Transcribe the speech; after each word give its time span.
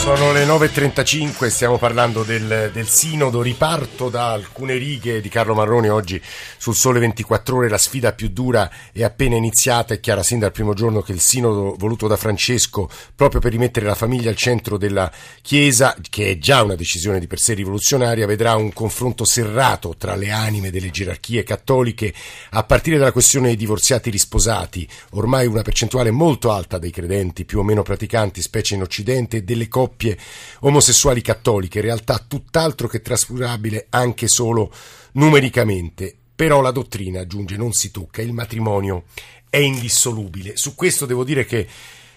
Sono 0.00 0.32
le 0.32 0.46
9.35, 0.46 1.48
stiamo 1.48 1.76
parlando 1.76 2.22
del, 2.22 2.70
del, 2.72 2.88
sinodo, 2.88 3.42
riparto 3.42 4.08
da 4.08 4.32
alcune 4.32 4.76
righe 4.76 5.20
di 5.20 5.28
Carlo 5.28 5.52
Marroni 5.52 5.90
oggi 5.90 6.20
sul 6.56 6.74
Sole 6.74 6.98
24 7.00 7.56
ore, 7.58 7.68
la 7.68 7.76
sfida 7.76 8.14
più 8.14 8.30
dura 8.30 8.70
è 8.92 9.02
appena 9.02 9.36
iniziata, 9.36 9.92
è 9.92 10.00
chiara 10.00 10.22
sin 10.22 10.38
dal 10.38 10.52
primo 10.52 10.72
giorno 10.72 11.02
che 11.02 11.12
il 11.12 11.20
sinodo 11.20 11.74
voluto 11.76 12.06
da 12.06 12.16
Francesco 12.16 12.88
proprio 13.14 13.42
per 13.42 13.52
rimettere 13.52 13.84
la 13.84 13.94
famiglia 13.94 14.30
al 14.30 14.36
centro 14.36 14.78
della 14.78 15.12
Chiesa, 15.42 15.94
che 16.08 16.30
è 16.30 16.38
già 16.38 16.62
una 16.62 16.76
decisione 16.76 17.20
di 17.20 17.26
per 17.26 17.38
sé 17.38 17.52
rivoluzionaria, 17.52 18.26
vedrà 18.26 18.56
un 18.56 18.72
confronto 18.72 19.26
serrato 19.26 19.96
tra 19.98 20.16
le 20.16 20.30
anime 20.30 20.70
delle 20.70 20.90
gerarchie 20.90 21.44
cattoliche 21.44 22.12
a 22.52 22.64
partire 22.64 22.96
dalla 22.96 23.12
questione 23.12 23.48
dei 23.48 23.56
divorziati 23.56 24.08
risposati, 24.08 24.88
ormai 25.10 25.46
una 25.46 25.62
percentuale 25.62 26.10
molto 26.10 26.50
alta 26.52 26.78
dei 26.78 26.90
credenti 26.90 27.44
più 27.44 27.58
o 27.58 27.62
meno 27.62 27.82
praticanti, 27.82 28.40
specie 28.40 28.74
in 28.74 28.80
Occidente, 28.80 29.44
delle 29.44 29.68
coppie 29.68 29.88
coppie 29.90 30.16
omosessuali 30.60 31.20
cattoliche, 31.20 31.80
realtà 31.80 32.24
tutt'altro 32.26 32.86
che 32.86 33.02
trascurabile 33.02 33.86
anche 33.90 34.28
solo 34.28 34.72
numericamente. 35.12 36.14
Però 36.34 36.60
la 36.60 36.70
dottrina, 36.70 37.20
aggiunge, 37.20 37.56
non 37.56 37.72
si 37.72 37.90
tocca, 37.90 38.22
il 38.22 38.32
matrimonio 38.32 39.04
è 39.50 39.58
indissolubile. 39.58 40.56
Su 40.56 40.74
questo 40.74 41.04
devo 41.04 41.24
dire 41.24 41.44
che 41.44 41.66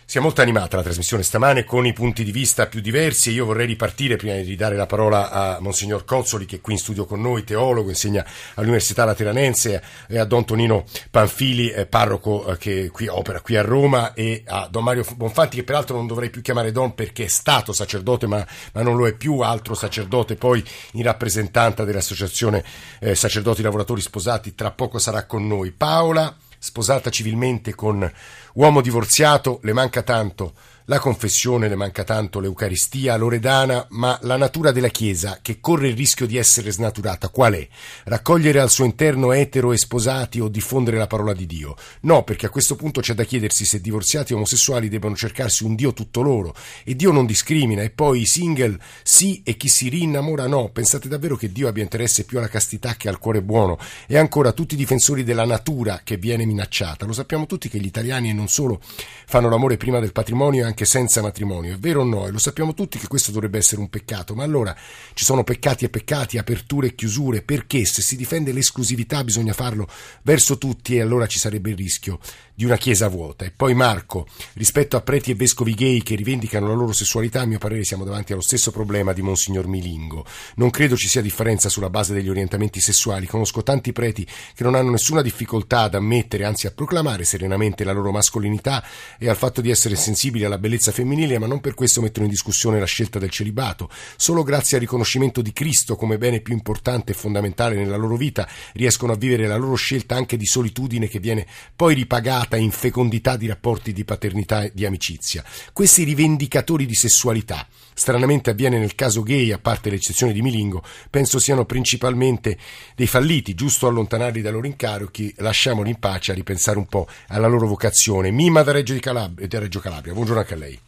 sia 0.05 0.21
molto 0.21 0.41
animata 0.41 0.77
la 0.77 0.83
trasmissione 0.83 1.23
stamane 1.23 1.63
con 1.63 1.85
i 1.85 1.93
punti 1.93 2.23
di 2.23 2.31
vista 2.31 2.67
più 2.67 2.81
diversi 2.81 3.29
e 3.29 3.33
io 3.33 3.45
vorrei 3.45 3.65
ripartire 3.65 4.15
prima 4.15 4.35
di 4.35 4.55
dare 4.55 4.75
la 4.75 4.85
parola 4.85 5.31
a 5.31 5.59
Monsignor 5.59 6.05
Cozzoli 6.05 6.45
che 6.45 6.57
è 6.57 6.61
qui 6.61 6.73
in 6.73 6.79
studio 6.79 7.05
con 7.05 7.21
noi, 7.21 7.43
teologo, 7.43 7.89
insegna 7.89 8.25
all'Università 8.55 9.05
Lateranense 9.05 9.81
e 10.07 10.19
a 10.19 10.25
Don 10.25 10.45
Tonino 10.45 10.85
Panfili, 11.09 11.69
eh, 11.69 11.85
parroco 11.85 12.47
eh, 12.47 12.57
che 12.57 12.89
qui 12.89 13.07
opera 13.07 13.41
qui 13.41 13.55
a 13.55 13.61
Roma 13.61 14.13
e 14.13 14.43
a 14.45 14.67
Don 14.69 14.83
Mario 14.83 15.05
Bonfanti 15.15 15.57
che 15.57 15.63
peraltro 15.63 15.95
non 15.95 16.07
dovrei 16.07 16.29
più 16.29 16.41
chiamare 16.41 16.71
Don 16.71 16.93
perché 16.93 17.25
è 17.25 17.29
stato 17.29 17.73
sacerdote 17.73 18.27
ma, 18.27 18.45
ma 18.73 18.81
non 18.81 18.95
lo 18.95 19.07
è 19.07 19.13
più, 19.13 19.39
altro 19.39 19.73
sacerdote 19.73 20.35
poi 20.35 20.63
in 20.93 21.03
rappresentanza 21.03 21.83
dell'Associazione 21.83 22.63
eh, 22.99 23.15
Sacerdoti 23.15 23.61
Lavoratori 23.61 24.01
Sposati, 24.01 24.55
tra 24.55 24.71
poco 24.71 24.99
sarà 24.99 25.25
con 25.25 25.47
noi. 25.47 25.71
Paola, 25.71 26.35
sposata 26.59 27.09
civilmente 27.09 27.75
con 27.75 28.09
Uomo 28.53 28.81
divorziato, 28.81 29.59
le 29.63 29.73
manca 29.73 30.01
tanto 30.03 30.53
la 30.85 30.99
confessione, 30.99 31.69
le 31.69 31.75
manca 31.75 32.03
tanto 32.03 32.39
l'Eucaristia, 32.39 33.15
Loredana, 33.15 33.85
ma 33.91 34.17
la 34.23 34.35
natura 34.35 34.71
della 34.71 34.89
Chiesa, 34.89 35.39
che 35.41 35.59
corre 35.59 35.87
il 35.87 35.95
rischio 35.95 36.25
di 36.25 36.37
essere 36.37 36.71
snaturata, 36.71 37.29
qual 37.29 37.53
è? 37.53 37.67
Raccogliere 38.05 38.59
al 38.59 38.69
suo 38.69 38.83
interno 38.83 39.31
etero 39.31 39.71
e 39.71 39.77
sposati 39.77 40.39
o 40.39 40.49
diffondere 40.49 40.97
la 40.97 41.07
parola 41.07 41.33
di 41.33 41.45
Dio? 41.45 41.75
No, 42.01 42.23
perché 42.23 42.47
a 42.47 42.49
questo 42.49 42.75
punto 42.75 42.99
c'è 42.99 43.13
da 43.13 43.23
chiedersi 43.23 43.65
se 43.65 43.79
divorziati 43.79 44.33
e 44.33 44.35
omosessuali 44.35 44.89
debbano 44.89 45.15
cercarsi 45.15 45.63
un 45.63 45.75
Dio 45.75 45.93
tutto 45.93 46.21
loro. 46.21 46.53
E 46.83 46.95
Dio 46.95 47.11
non 47.11 47.25
discrimina, 47.25 47.81
e 47.81 47.89
poi 47.89 48.21
i 48.21 48.25
single 48.25 48.77
sì 49.03 49.41
e 49.45 49.55
chi 49.55 49.69
si 49.69 49.87
rinnamora 49.87 50.47
no. 50.47 50.69
Pensate 50.69 51.07
davvero 51.07 51.35
che 51.37 51.51
Dio 51.51 51.67
abbia 51.67 51.83
interesse 51.83 52.25
più 52.25 52.39
alla 52.39 52.49
castità 52.49 52.95
che 52.95 53.07
al 53.07 53.19
cuore 53.19 53.41
buono? 53.41 53.77
E 54.07 54.17
ancora 54.17 54.51
tutti 54.51 54.73
i 54.73 54.77
difensori 54.77 55.23
della 55.23 55.45
natura 55.45 56.01
che 56.03 56.17
viene 56.17 56.45
minacciata. 56.45 57.05
Lo 57.05 57.13
sappiamo 57.13 57.45
tutti 57.45 57.69
che 57.69 57.79
gli 57.79 57.85
italiani 57.85 58.29
e 58.29 58.33
non 58.33 58.49
solo 58.49 58.81
fanno 59.25 59.49
l'amore 59.49 59.77
prima 59.77 59.99
del 59.99 60.11
patrimonio 60.11 60.71
anche 60.73 60.85
senza 60.85 61.21
matrimonio. 61.21 61.75
È 61.75 61.77
vero 61.77 62.01
o 62.01 62.03
no? 62.03 62.25
E 62.25 62.31
lo 62.31 62.39
sappiamo 62.39 62.73
tutti 62.73 62.97
che 62.97 63.07
questo 63.07 63.31
dovrebbe 63.31 63.59
essere 63.59 63.79
un 63.79 63.89
peccato, 63.89 64.33
ma 64.33 64.43
allora 64.43 64.75
ci 65.13 65.23
sono 65.23 65.43
peccati 65.43 65.85
e 65.85 65.89
peccati, 65.89 66.39
aperture 66.39 66.87
e 66.87 66.95
chiusure, 66.95 67.43
perché 67.43 67.85
se 67.85 68.01
si 68.01 68.15
difende 68.15 68.51
l'esclusività 68.51 69.23
bisogna 69.23 69.53
farlo 69.53 69.87
verso 70.23 70.57
tutti 70.57 70.95
e 70.95 71.01
allora 71.01 71.27
ci 71.27 71.37
sarebbe 71.37 71.69
il 71.69 71.77
rischio 71.77 72.19
di 72.55 72.65
una 72.65 72.77
chiesa 72.77 73.07
vuota. 73.07 73.45
E 73.45 73.51
poi 73.51 73.73
Marco, 73.73 74.27
rispetto 74.53 74.95
a 74.95 75.01
preti 75.01 75.31
e 75.31 75.35
vescovi 75.35 75.73
gay 75.73 76.01
che 76.03 76.15
rivendicano 76.15 76.67
la 76.67 76.73
loro 76.73 76.91
sessualità, 76.91 77.41
a 77.41 77.45
mio 77.45 77.57
parere 77.57 77.83
siamo 77.83 78.03
davanti 78.03 78.31
allo 78.31 78.41
stesso 78.41 78.71
problema 78.71 79.11
di 79.11 79.21
Monsignor 79.21 79.67
Milingo. 79.67 80.25
Non 80.55 80.69
credo 80.69 80.95
ci 80.95 81.07
sia 81.07 81.21
differenza 81.21 81.69
sulla 81.69 81.89
base 81.89 82.13
degli 82.13 82.29
orientamenti 82.29 82.79
sessuali. 82.79 83.25
Conosco 83.25 83.63
tanti 83.63 83.91
preti 83.91 84.25
che 84.53 84.63
non 84.63 84.75
hanno 84.75 84.91
nessuna 84.91 85.21
difficoltà 85.21 85.81
ad 85.81 85.95
ammettere, 85.95 86.45
anzi 86.45 86.67
a 86.67 86.71
proclamare 86.71 87.23
serenamente 87.23 87.83
la 87.83 87.91
loro 87.91 88.11
mascolinità 88.11 88.83
e 89.17 89.29
al 89.29 89.37
fatto 89.37 89.61
di 89.61 89.71
essere 89.71 89.95
sensibili 89.95 90.43
alla 90.43 90.59
bellezza 90.59 90.91
femminile, 90.91 91.39
ma 91.39 91.47
non 91.47 91.59
per 91.59 91.73
questo 91.73 92.01
mettono 92.01 92.25
in 92.25 92.31
discussione 92.31 92.79
la 92.79 92.85
scelta 92.85 93.17
del 93.17 93.31
celibato. 93.31 93.89
Solo 94.15 94.43
grazie 94.43 94.77
al 94.77 94.83
riconoscimento 94.83 95.41
di 95.41 95.53
Cristo 95.53 95.95
come 95.95 96.17
bene 96.19 96.41
più 96.41 96.53
importante 96.53 97.13
e 97.13 97.15
fondamentale 97.15 97.75
nella 97.75 97.97
loro 97.97 98.15
vita 98.15 98.47
riescono 98.73 99.13
a 99.13 99.15
vivere 99.15 99.47
la 99.47 99.57
loro 99.57 99.75
scelta 99.75 100.15
anche 100.15 100.37
di 100.37 100.45
solitudine 100.45 101.07
che 101.07 101.19
viene 101.19 101.47
poi 101.75 101.95
ripagata 101.95 102.42
in 102.51 102.71
fecondità 102.71 103.35
di 103.37 103.47
rapporti 103.47 103.93
di 103.93 104.03
paternità 104.03 104.63
e 104.63 104.71
di 104.73 104.85
amicizia. 104.85 105.43
Questi 105.71 106.03
rivendicatori 106.03 106.85
di 106.85 106.93
sessualità, 106.93 107.67
stranamente 107.93 108.51
avviene 108.51 108.77
nel 108.77 108.95
caso 108.95 109.23
gay, 109.23 109.51
a 109.51 109.57
parte 109.57 109.89
l'eccezione 109.89 110.33
di 110.33 110.41
Milingo, 110.41 110.83
penso 111.09 111.39
siano 111.39 111.65
principalmente 111.65 112.57
dei 112.95 113.07
falliti, 113.07 113.53
giusto 113.53 113.87
allontanarli 113.87 114.41
dai 114.41 114.51
loro 114.51 114.67
incarichi, 114.67 115.33
lasciamoli 115.37 115.89
in 115.89 115.99
pace 115.99 116.31
a 116.31 116.35
ripensare 116.35 116.77
un 116.77 116.85
po' 116.85 117.07
alla 117.27 117.47
loro 117.47 117.67
vocazione. 117.67 118.31
Mima 118.31 118.63
da 118.63 118.71
Reggio, 118.71 118.95
Calabria, 118.99 119.47
da 119.47 119.59
Reggio 119.59 119.79
Calabria, 119.79 120.13
buongiorno 120.13 120.41
anche 120.41 120.53
a 120.53 120.57
lei. 120.57 120.79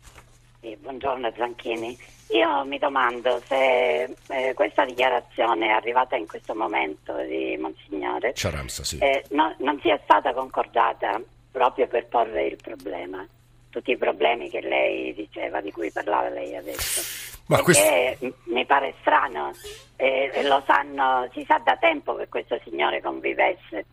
Sì, 0.61 0.77
buongiorno 0.79 1.31
Zanchini. 1.35 1.97
Io 2.29 2.65
mi 2.65 2.79
domando 2.79 3.39
se 3.47 4.03
eh, 4.03 4.53
questa 4.55 4.83
dichiarazione 4.83 5.69
arrivata 5.69 6.15
in 6.15 6.25
questo 6.25 6.55
momento 6.55 7.15
di 7.17 7.55
Monsignore 7.61 8.33
Ciaramsa, 8.33 8.83
sì. 8.83 8.97
eh, 8.97 9.23
no, 9.29 9.55
non 9.59 9.79
sia 9.81 9.99
stata 10.03 10.33
concordata 10.33 11.21
proprio 11.55 11.87
per 11.87 12.07
porre 12.07 12.47
il 12.47 12.57
problema, 12.61 13.25
tutti 13.69 13.91
i 13.91 13.97
problemi 13.97 14.49
che 14.49 14.59
lei 14.59 15.13
diceva, 15.13 15.61
di 15.61 15.71
cui 15.71 15.89
parlava 15.89 16.27
lei 16.27 16.53
adesso. 16.53 17.01
Ma 17.45 17.61
Perché 17.61 18.17
questo... 18.19 18.35
mi 18.51 18.65
pare 18.65 18.93
strano, 18.99 19.51
eh, 19.95 20.31
lo 20.43 20.61
sanno, 20.67 21.29
si 21.31 21.45
sa 21.47 21.61
da 21.63 21.77
tempo 21.77 22.15
che 22.15 22.27
questo 22.27 22.59
signore 22.65 23.01
convivesse. 23.01 23.85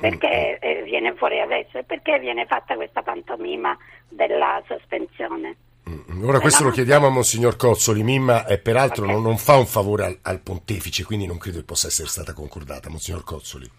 Perché 0.00 0.58
mm. 0.60 0.68
eh, 0.68 0.82
viene 0.82 1.14
fuori 1.14 1.40
adesso? 1.40 1.78
E 1.78 1.84
perché 1.84 2.18
viene 2.18 2.46
fatta 2.46 2.74
questa 2.74 3.02
pantomima 3.02 3.78
della 4.08 4.60
sospensione? 4.66 5.56
Mm, 5.88 6.24
ora 6.24 6.40
questo 6.40 6.64
lo 6.64 6.70
chiediamo 6.70 7.06
a 7.06 7.10
Monsignor 7.10 7.54
Cozzoli, 7.54 8.02
Mimma 8.02 8.44
e 8.46 8.58
peraltro 8.58 9.04
okay. 9.04 9.14
non, 9.14 9.22
non, 9.22 9.38
fa 9.38 9.56
un 9.56 9.66
favore 9.66 10.04
al, 10.04 10.18
al, 10.22 10.40
pontefice, 10.40 11.04
quindi 11.04 11.26
non 11.26 11.38
credo 11.38 11.58
che 11.58 11.64
possa 11.64 11.86
essere 11.86 12.08
stata 12.08 12.32
concordata, 12.32 12.88
Monsignor 12.88 13.22
Cozzoli. 13.22 13.70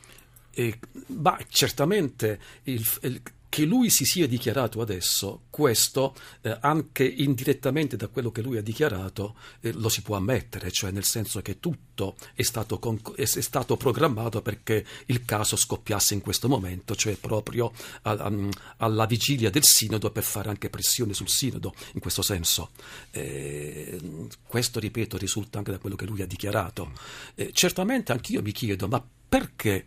Bah, 1.08 1.40
certamente 1.50 2.40
il, 2.64 2.86
il, 3.02 3.22
che 3.56 3.64
lui 3.64 3.90
si 3.90 4.04
sia 4.04 4.28
dichiarato 4.28 4.82
adesso, 4.82 5.44
questo 5.50 6.14
eh, 6.42 6.58
anche 6.60 7.06
indirettamente 7.06 7.96
da 7.96 8.10
quello 8.10 8.30
che 8.30 8.42
lui 8.42 8.58
ha 8.58 8.62
dichiarato 8.62 9.36
eh, 9.62 9.72
lo 9.72 9.88
si 9.88 10.02
può 10.02 10.18
ammettere, 10.18 10.72
cioè 10.72 10.92
nel 10.92 11.06
senso 11.06 11.42
che 11.42 11.62
tutto 11.62 12.18
è 12.34 12.42
stato, 12.42 12.80
conc- 12.80 13.16
è 13.16 13.24
stato, 13.24 13.78
programmato 13.78 14.42
perché 14.42 14.86
il 15.06 15.24
caso 15.24 15.56
scoppiasse 15.56 16.14
in 16.14 16.20
questo 16.20 16.50
momento, 16.50 16.96
cioè 16.96 17.16
proprio 17.16 17.72
a, 18.02 18.12
a, 18.12 18.34
alla 18.76 19.06
vigilia 19.06 19.50
del 19.50 19.64
sinodo 19.64 20.12
per 20.12 20.24
fare 20.24 20.50
anche 20.50 20.70
pressione 20.70 21.14
sul 21.14 21.30
sinodo 21.30 21.74
in 21.94 22.02
questo 22.02 22.24
senso. 22.24 22.72
Eh, 23.12 23.98
questo, 24.46 24.82
ripeto, 24.82 25.16
risulta 25.16 25.60
anche 25.60 25.72
da 25.72 25.78
quello 25.78 25.96
che 25.96 26.06
lui 26.06 26.22
ha 26.22 26.28
dichiarato. 26.28 26.92
Eh, 27.36 27.52
certamente 27.54 28.12
anch'io 28.12 28.42
mi 28.42 28.52
chiedo, 28.52 28.90
ma 28.90 29.02
perché 29.30 29.86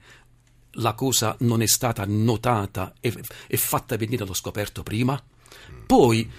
la 0.72 0.94
cosa 0.94 1.36
non 1.40 1.62
è 1.62 1.66
stata 1.66 2.04
notata 2.06 2.92
e, 3.00 3.14
e 3.46 3.56
fatta 3.56 3.96
venire 3.96 4.24
allo 4.24 4.34
scoperto 4.34 4.82
prima? 4.82 5.20
Poi 5.86 6.30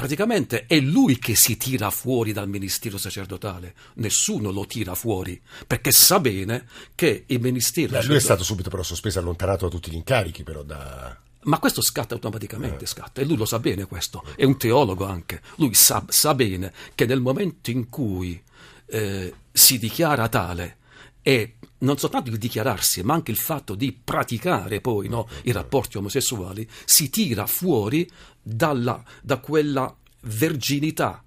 praticamente 0.00 0.64
è 0.64 0.80
lui 0.80 1.18
che 1.18 1.34
si 1.34 1.58
tira 1.58 1.90
fuori 1.90 2.32
dal 2.32 2.48
ministero 2.48 2.96
sacerdotale, 2.96 3.74
nessuno 3.96 4.50
lo 4.50 4.64
tira 4.64 4.94
fuori, 4.94 5.38
perché 5.66 5.92
sa 5.92 6.20
bene 6.20 6.66
che 6.94 7.24
il 7.26 7.38
ministero... 7.38 7.98
Beh, 7.98 8.06
lui 8.06 8.16
è 8.16 8.20
stato 8.20 8.42
subito 8.42 8.70
però 8.70 8.82
sospeso 8.82 9.18
e 9.18 9.20
allontanato 9.20 9.66
da 9.66 9.70
tutti 9.70 9.90
gli 9.90 9.96
incarichi, 9.96 10.42
però 10.42 10.62
da... 10.62 11.14
Ma 11.42 11.58
questo 11.58 11.82
scatta 11.82 12.14
automaticamente, 12.14 12.84
eh. 12.84 12.86
scatta, 12.86 13.20
e 13.20 13.26
lui 13.26 13.36
lo 13.36 13.44
sa 13.44 13.58
bene 13.58 13.84
questo, 13.84 14.24
è 14.36 14.44
un 14.44 14.56
teologo 14.56 15.04
anche, 15.04 15.42
lui 15.56 15.74
sa, 15.74 16.02
sa 16.08 16.34
bene 16.34 16.72
che 16.94 17.04
nel 17.04 17.20
momento 17.20 17.70
in 17.70 17.90
cui 17.90 18.42
eh, 18.86 19.34
si 19.52 19.78
dichiara 19.78 20.28
tale 20.28 20.78
e 21.22 21.56
non 21.78 21.98
soltanto 21.98 22.30
il 22.30 22.38
dichiararsi, 22.38 23.02
ma 23.02 23.14
anche 23.14 23.30
il 23.30 23.36
fatto 23.36 23.74
di 23.74 23.92
praticare 23.92 24.80
poi 24.80 25.08
no, 25.08 25.28
i 25.44 25.52
rapporti 25.52 25.96
omosessuali, 25.96 26.68
si 26.84 27.10
tira 27.10 27.46
fuori 27.46 28.08
dalla, 28.42 29.02
da 29.22 29.38
quella 29.38 29.94
verginità 30.22 31.22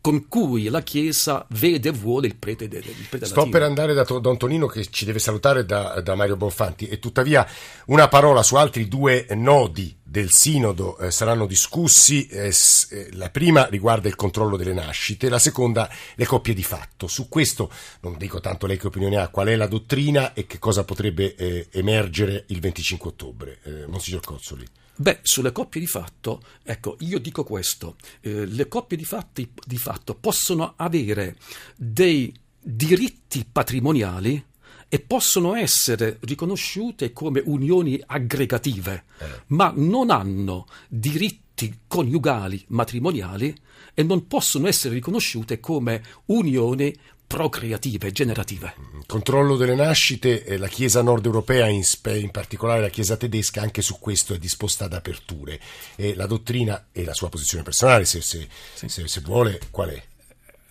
con 0.00 0.28
cui 0.28 0.64
la 0.68 0.82
Chiesa 0.82 1.44
vede 1.50 1.88
e 1.88 1.92
vuole 1.92 2.28
il 2.28 2.36
prete, 2.36 2.68
del 2.68 2.84
prete 3.08 3.26
Sto 3.26 3.48
per 3.48 3.62
andare 3.62 3.94
da 3.94 4.04
Don 4.04 4.36
Tonino 4.36 4.66
che 4.66 4.86
ci 4.90 5.04
deve 5.04 5.18
salutare 5.18 5.64
da, 5.64 6.00
da, 6.00 6.14
Mario 6.14 6.36
Bonfanti 6.36 6.86
e 6.86 6.98
tuttavia 6.98 7.46
una 7.86 8.08
parola 8.08 8.42
su 8.42 8.54
altri 8.56 8.88
due 8.88 9.26
nodi 9.30 9.96
del 10.02 10.30
Sinodo 10.30 10.96
eh, 10.98 11.10
saranno 11.10 11.46
discussi. 11.46 12.26
Eh, 12.26 12.52
eh, 12.90 13.08
la 13.12 13.30
prima 13.30 13.66
riguarda 13.66 14.08
il 14.08 14.16
controllo 14.16 14.56
delle 14.56 14.72
nascite, 14.72 15.28
la 15.28 15.38
seconda 15.38 15.90
le 16.14 16.26
coppie 16.26 16.54
di 16.54 16.62
fatto. 16.62 17.06
Su 17.06 17.28
questo 17.28 17.70
non 18.00 18.16
dico 18.16 18.40
tanto 18.40 18.66
lei 18.66 18.78
che 18.78 18.86
opinione 18.86 19.16
ha, 19.16 19.28
qual 19.28 19.48
è 19.48 19.56
la 19.56 19.66
dottrina 19.66 20.32
e 20.32 20.46
che 20.46 20.58
cosa 20.58 20.84
potrebbe 20.84 21.34
eh, 21.34 21.68
emergere 21.72 22.44
il 22.48 22.60
25 22.60 23.10
ottobre. 23.10 23.58
Eh, 23.64 23.86
Monsignor 23.86 24.24
Cozzoli. 24.24 24.66
Beh, 25.00 25.20
sulle 25.22 25.52
coppie 25.52 25.80
di 25.80 25.86
fatto, 25.86 26.42
ecco, 26.64 26.96
io 27.00 27.20
dico 27.20 27.44
questo, 27.44 27.96
eh, 28.20 28.46
le 28.46 28.66
coppie 28.66 28.96
di, 28.96 29.04
fatti, 29.04 29.48
di 29.64 29.76
fatto 29.76 30.16
possono 30.16 30.74
avere 30.74 31.36
dei 31.76 32.34
diritti 32.60 33.46
patrimoniali 33.50 34.44
e 34.88 34.98
possono 34.98 35.54
essere 35.54 36.18
riconosciute 36.22 37.12
come 37.12 37.40
unioni 37.44 38.02
aggregative, 38.04 39.04
eh. 39.18 39.26
ma 39.48 39.72
non 39.76 40.10
hanno 40.10 40.66
diritti 40.88 41.78
coniugali 41.86 42.64
matrimoniali 42.68 43.54
e 43.94 44.02
non 44.02 44.26
possono 44.26 44.66
essere 44.66 44.94
riconosciute 44.94 45.60
come 45.60 46.02
unioni 46.26 46.92
procreative, 47.28 48.10
generative. 48.10 48.74
Controllo 49.06 49.56
delle 49.56 49.74
nascite, 49.74 50.56
la 50.56 50.66
Chiesa 50.66 51.02
nord 51.02 51.26
europea, 51.26 51.68
in, 51.68 51.82
in, 52.04 52.30
particolare 52.30 52.80
la 52.80 52.88
Chiesa 52.88 53.16
tedesca, 53.16 53.60
anche 53.60 53.82
su 53.82 53.98
questo 54.00 54.34
è 54.34 54.38
disposta 54.38 54.86
ad 54.86 54.94
aperture. 54.94 55.60
E 55.94 56.14
la 56.16 56.26
dottrina 56.26 56.88
e 56.90 57.04
la 57.04 57.14
sua 57.14 57.28
posizione 57.28 57.62
personale, 57.62 58.06
se, 58.06 58.22
se, 58.22 58.48
sì. 58.74 58.88
se, 58.88 59.06
se 59.06 59.20
vuole, 59.20 59.60
qual 59.70 59.90
è? 59.90 60.02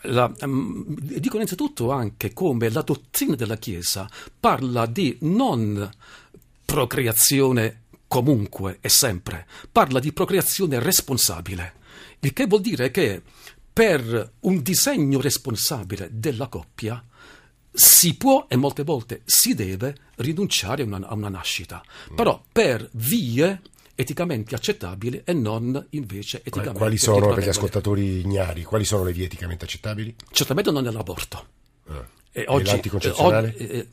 La, 0.02 0.32
um, 0.42 0.96
dico 1.00 1.36
innanzitutto 1.36 1.92
anche 1.92 2.34
come 2.34 2.70
la 2.70 2.82
dottrina 2.82 3.36
della 3.36 3.58
Chiesa 3.58 4.10
parla 4.40 4.86
di 4.86 5.18
non 5.22 5.90
procreazione 6.66 7.84
comunque 8.08 8.78
e 8.82 8.90
sempre, 8.90 9.46
parla 9.72 10.00
di 10.00 10.14
procreazione 10.14 10.80
responsabile, 10.80 11.74
il 12.20 12.34
che 12.34 12.46
vuol 12.46 12.62
dire 12.62 12.90
che 12.90 13.22
per 13.78 14.32
un 14.40 14.64
disegno 14.64 15.22
responsabile 15.22 16.10
della 16.12 16.48
coppia 16.48 17.06
si 17.72 18.16
può 18.16 18.48
e 18.50 18.56
molte 18.56 18.82
volte 18.82 19.22
si 19.24 19.54
deve 19.54 19.96
rinunciare 20.16 20.82
a 20.82 20.86
una, 20.88 21.08
a 21.08 21.14
una 21.14 21.30
nascita, 21.30 21.84
però 22.16 22.44
per 22.52 22.90
vie 22.94 23.62
eticamente 23.94 24.56
accettabili 24.56 25.22
e 25.24 25.34
non 25.34 25.86
invece 25.92 26.38
eticamente 26.40 26.76
Quali 26.80 26.98
sono 26.98 27.32
per 27.32 27.44
gli 27.44 27.50
ascoltatori 27.50 28.22
ignari? 28.22 28.64
Quali 28.64 28.84
sono 28.84 29.04
le 29.04 29.14
vie 29.14 29.26
eticamente 29.26 29.66
accettabili? 29.66 30.16
Certamente 30.32 30.72
non 30.72 30.88
è 30.88 30.92
l'aborto. 30.92 31.48
Ah. 31.90 32.04
E 32.32 32.46
oggi, 32.48 32.66
l'anticoncezionale? 32.66 33.56
Eh, 33.58 33.78
eh, 33.78 33.88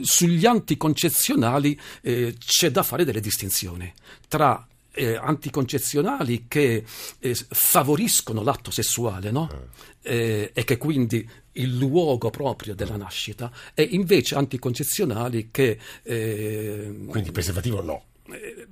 sugli 0.00 0.46
anticoncezionali 0.46 1.78
eh, 2.00 2.34
c'è 2.38 2.70
da 2.70 2.82
fare 2.82 3.04
delle 3.04 3.20
distinzioni 3.20 3.92
tra 4.28 4.66
eh, 4.96 5.14
anticoncezionali 5.14 6.46
che 6.48 6.84
eh, 7.18 7.34
favoriscono 7.34 8.42
l'atto 8.42 8.70
sessuale 8.70 9.30
no? 9.30 9.68
eh, 10.02 10.50
e 10.52 10.64
che 10.64 10.78
quindi 10.78 11.28
il 11.52 11.76
luogo 11.76 12.30
proprio 12.30 12.74
della 12.74 12.96
nascita 12.96 13.52
e 13.74 13.82
invece 13.82 14.34
anticoncezionali 14.34 15.50
che... 15.50 15.78
Eh, 16.02 17.04
quindi 17.08 17.30
preservativo 17.30 17.82
no. 17.82 18.04
Eh, 18.32 18.66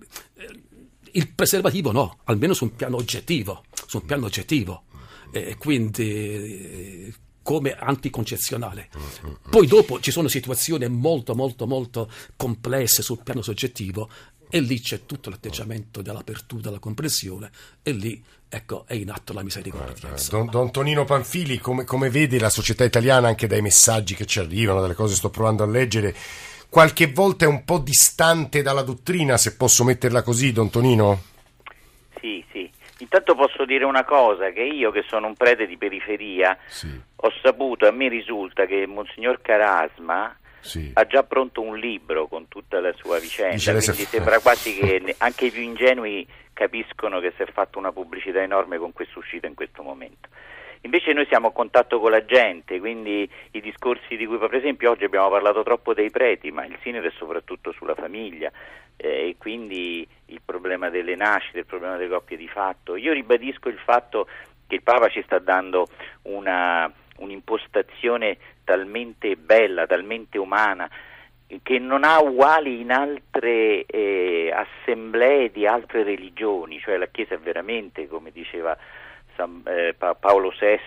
il 1.12 1.30
preservativo 1.30 1.92
no, 1.92 2.18
almeno 2.24 2.54
su 2.54 2.64
un 2.64 2.74
piano 2.74 2.96
oggettivo, 2.96 3.64
su 3.86 3.98
un 3.98 4.04
piano 4.04 4.26
oggettivo. 4.26 4.84
E 5.30 5.56
quindi 5.56 6.02
eh, 6.02 7.14
come 7.44 7.72
anticoncezionale. 7.72 8.88
Poi 9.50 9.66
dopo 9.66 10.00
ci 10.00 10.10
sono 10.10 10.28
situazioni 10.28 10.88
molto 10.88 11.34
molto 11.34 11.66
molto 11.66 12.10
complesse 12.36 13.02
sul 13.02 13.22
piano 13.22 13.42
soggettivo 13.42 14.08
e 14.54 14.60
lì 14.60 14.78
c'è 14.78 15.04
tutto 15.04 15.30
l'atteggiamento 15.30 16.00
dell'apertura, 16.00 16.62
della 16.62 16.78
comprensione 16.78 17.50
e 17.82 17.90
lì 17.90 18.22
ecco, 18.48 18.84
è 18.86 18.94
in 18.94 19.10
atto 19.10 19.32
la 19.32 19.42
misericordia. 19.42 20.10
Don, 20.30 20.46
don 20.46 20.70
Tonino 20.70 21.04
Panfili, 21.04 21.58
come, 21.58 21.82
come 21.82 22.08
vede 22.08 22.38
la 22.38 22.50
società 22.50 22.84
italiana 22.84 23.26
anche 23.26 23.48
dai 23.48 23.60
messaggi 23.62 24.14
che 24.14 24.26
ci 24.26 24.38
arrivano, 24.38 24.80
dalle 24.80 24.94
cose 24.94 25.14
che 25.14 25.18
sto 25.18 25.30
provando 25.30 25.64
a 25.64 25.66
leggere, 25.66 26.14
qualche 26.68 27.08
volta 27.08 27.46
è 27.46 27.48
un 27.48 27.64
po' 27.64 27.78
distante 27.78 28.62
dalla 28.62 28.82
dottrina, 28.82 29.36
se 29.38 29.56
posso 29.56 29.82
metterla 29.82 30.22
così, 30.22 30.52
Don 30.52 30.70
Tonino? 30.70 31.22
Sì, 32.20 32.44
sì. 32.52 32.70
Intanto 32.98 33.34
posso 33.34 33.64
dire 33.64 33.84
una 33.84 34.04
cosa, 34.04 34.52
che 34.52 34.62
io 34.62 34.92
che 34.92 35.02
sono 35.08 35.26
un 35.26 35.34
prete 35.34 35.66
di 35.66 35.76
periferia 35.76 36.56
sì. 36.68 36.96
ho 37.16 37.32
saputo, 37.42 37.88
a 37.88 37.90
me 37.90 38.08
risulta 38.08 38.66
che 38.66 38.86
Monsignor 38.86 39.40
Carasma 39.42 40.32
sì. 40.64 40.90
ha 40.94 41.06
già 41.06 41.22
pronto 41.22 41.60
un 41.60 41.78
libro 41.78 42.26
con 42.26 42.48
tutta 42.48 42.80
la 42.80 42.92
sua 42.94 43.18
vicenda, 43.18 43.54
Dice 43.54 43.72
quindi 43.72 44.04
sembra 44.04 44.40
quasi 44.40 44.74
che 44.74 45.14
anche 45.18 45.46
i 45.46 45.50
più 45.50 45.62
ingenui 45.62 46.26
capiscono 46.52 47.20
che 47.20 47.32
si 47.36 47.42
è 47.42 47.46
fatta 47.46 47.78
una 47.78 47.92
pubblicità 47.92 48.40
enorme 48.40 48.78
con 48.78 48.92
questa 48.92 49.18
uscita 49.18 49.46
in 49.46 49.54
questo 49.54 49.82
momento. 49.82 50.28
Invece 50.82 51.12
noi 51.12 51.26
siamo 51.26 51.48
a 51.48 51.52
contatto 51.52 51.98
con 51.98 52.10
la 52.10 52.24
gente, 52.24 52.78
quindi 52.78 53.28
i 53.52 53.60
discorsi 53.60 54.16
di 54.16 54.26
cui 54.26 54.36
per 54.36 54.54
esempio 54.54 54.90
oggi 54.90 55.04
abbiamo 55.04 55.30
parlato 55.30 55.62
troppo 55.62 55.94
dei 55.94 56.10
preti, 56.10 56.50
ma 56.50 56.64
il 56.66 56.76
sindaco 56.82 57.06
è 57.06 57.12
soprattutto 57.16 57.72
sulla 57.72 57.94
famiglia 57.94 58.50
eh, 58.96 59.28
e 59.28 59.36
quindi 59.38 60.06
il 60.26 60.40
problema 60.44 60.90
delle 60.90 61.16
nascite, 61.16 61.60
il 61.60 61.66
problema 61.66 61.96
delle 61.96 62.10
coppie 62.10 62.36
di 62.36 62.48
fatto. 62.48 62.96
Io 62.96 63.12
ribadisco 63.12 63.70
il 63.70 63.78
fatto 63.78 64.26
che 64.66 64.74
il 64.74 64.82
Papa 64.82 65.08
ci 65.08 65.22
sta 65.22 65.38
dando 65.38 65.88
una, 66.22 66.92
un'impostazione 67.16 68.36
talmente 68.64 69.36
bella, 69.36 69.86
talmente 69.86 70.38
umana, 70.38 70.88
che 71.62 71.78
non 71.78 72.04
ha 72.04 72.20
uguali 72.20 72.80
in 72.80 72.90
altre 72.90 73.84
eh, 73.84 74.52
assemblee 74.52 75.50
di 75.50 75.66
altre 75.66 76.02
religioni, 76.02 76.80
cioè 76.80 76.96
la 76.96 77.06
Chiesa 77.06 77.34
è 77.34 77.38
veramente, 77.38 78.08
come 78.08 78.30
diceva 78.32 78.76
San, 79.36 79.62
eh, 79.66 79.94
pa- 79.96 80.14
Paolo 80.14 80.52
VI, 80.58 80.78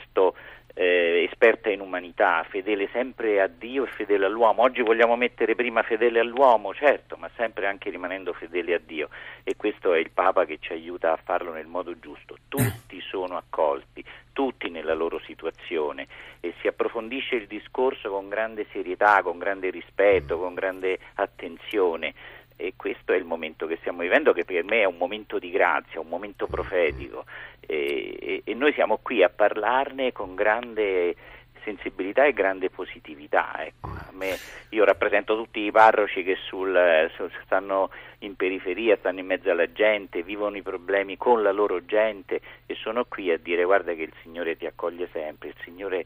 eh, 0.80 1.28
esperta 1.28 1.72
in 1.72 1.80
umanità, 1.80 2.46
fedele 2.48 2.88
sempre 2.92 3.42
a 3.42 3.48
Dio 3.48 3.86
e 3.86 3.88
fedele 3.88 4.28
all'uomo. 4.28 4.62
Oggi 4.62 4.84
vogliamo 4.84 5.16
mettere 5.16 5.56
prima 5.56 5.82
fedele 5.82 6.20
all'uomo, 6.20 6.72
certo, 6.76 7.18
ma 7.18 7.28
sempre 7.36 7.66
anche 7.66 7.90
rimanendo 7.90 8.32
fedeli 8.34 8.74
a 8.74 8.80
Dio 8.80 9.10
e 9.44 9.56
questo 9.56 9.96
è 9.96 9.98
il 9.98 10.12
Papa 10.12 10.46
che 10.46 10.60
ci 10.60 10.74
aiuta 10.74 11.12
a 11.12 11.20
farlo 11.22 11.52
nel 11.52 11.66
modo 11.66 11.98
giusto. 11.98 12.38
Tutti 12.48 13.02
sono 13.02 13.38
accolti, 13.38 14.06
tutti 14.34 14.70
nella 14.70 14.94
loro 14.94 15.20
situazione 15.26 16.06
e 16.40 16.54
si 16.62 16.68
approfondisce 16.68 17.34
il 17.34 17.48
discorso 17.48 18.12
con 18.12 18.30
grande 18.30 18.68
serietà, 18.72 19.24
con 19.24 19.40
grande 19.40 19.72
rispetto, 19.72 20.38
con 20.38 20.54
grande 20.54 21.00
attenzione 21.16 22.14
e 22.58 22.74
questo 22.76 23.14
è 23.14 23.16
il 23.16 23.24
momento 23.24 23.68
che 23.68 23.78
stiamo 23.78 24.02
vivendo 24.02 24.34
che 24.34 24.44
per 24.44 24.64
me 24.64 24.82
è 24.82 24.86
un 24.86 24.98
momento 24.98 25.40
di 25.40 25.52
grazia, 25.52 26.02
un 26.02 26.10
momento 26.10 26.48
profetico 26.48 27.24
e, 27.60 28.18
e, 28.20 28.42
e 28.44 28.54
noi 28.54 28.74
siamo 28.74 29.00
qui 29.02 29.24
a 29.24 29.30
parlarne 29.30 30.12
con 30.12 30.36
grande 30.36 31.16
sensibilità 31.64 32.26
e 32.26 32.34
grande 32.34 32.70
positività. 32.70 33.64
Ecco. 33.64 33.90
Me, 34.12 34.38
io 34.70 34.86
rappresento 34.86 35.36
tutti 35.36 35.60
i 35.60 35.72
parroci 35.72 36.24
che 36.24 36.38
sul, 36.48 37.12
stanno 37.44 37.90
in 38.20 38.36
periferia, 38.36 38.98
stanno 38.98 39.20
in 39.20 39.26
mezzo 39.26 39.52
alla 39.52 39.72
gente, 39.72 40.24
vivono 40.24 40.56
i 40.56 40.62
problemi 40.62 41.18
con 41.18 41.44
la 41.44 41.52
loro 41.52 41.86
gente 41.86 42.42
e 42.66 42.76
sono 42.76 43.06
qui 43.06 43.32
a 43.32 43.38
dire 43.38 43.64
guarda 43.66 43.94
che 43.94 44.04
il 44.04 44.14
Signore 44.24 44.56
ti 44.56 44.66
accoglie 44.66 45.10
sempre, 45.12 45.50
il 45.50 45.56
Signore 45.64 46.06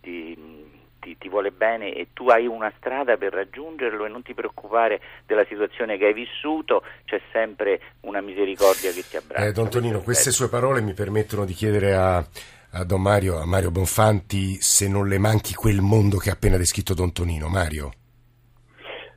ti, 0.00 0.36
ti, 1.00 1.16
ti, 1.18 1.28
vuole 1.28 1.50
bene 1.50 1.92
e 1.94 2.08
tu 2.12 2.28
hai 2.28 2.46
una 2.46 2.72
strada 2.76 3.16
per 3.16 3.32
raggiungerlo 3.32 4.04
e 4.04 4.08
non 4.08 4.22
ti 4.22 4.34
preoccupare 4.34 5.00
della 5.26 5.44
situazione 5.48 5.96
che 5.96 6.06
hai 6.06 6.12
vissuto, 6.12 6.82
c'è 7.04 7.20
sempre 7.32 7.80
una 8.00 8.20
misericordia 8.20 8.90
che 8.92 9.04
ti 9.08 9.16
abbraccia. 9.16 9.46
Eh, 9.46 9.52
don 9.52 9.70
Tonino, 9.70 10.00
queste 10.00 10.30
sue 10.30 10.48
parole 10.48 10.80
mi 10.80 10.94
permettono 10.94 11.44
di 11.44 11.52
chiedere 11.52 11.94
a, 11.94 12.16
a 12.16 12.84
Don 12.84 13.00
Mario, 13.00 13.38
a 13.38 13.46
Mario 13.46 13.70
Bonfanti, 13.70 14.60
se 14.60 14.88
non 14.88 15.08
le 15.08 15.18
manchi 15.18 15.54
quel 15.54 15.80
mondo 15.80 16.18
che 16.18 16.30
ha 16.30 16.34
appena 16.34 16.56
descritto 16.56 16.94
Don 16.94 17.12
Tonino. 17.12 17.48
Mario. 17.48 17.92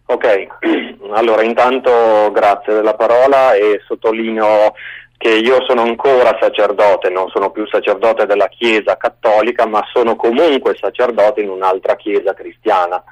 Ok, 0.06 0.48
allora 1.14 1.42
intanto 1.42 2.32
grazie 2.34 2.74
della 2.74 2.96
parola 2.96 3.54
e 3.54 3.82
sottolineo 3.86 4.74
che 5.22 5.30
io 5.30 5.64
sono 5.68 5.84
ancora 5.84 6.36
sacerdote, 6.42 7.10
non 7.10 7.30
sono 7.30 7.52
più 7.52 7.68
sacerdote 7.68 8.26
della 8.26 8.48
Chiesa 8.48 8.98
cattolica, 8.98 9.68
ma 9.68 9.84
sono 9.94 10.16
comunque 10.16 10.76
sacerdote 10.76 11.42
in 11.42 11.50
un'altra 11.50 11.96
Chiesa 11.96 12.34
cristiana. 12.34 13.04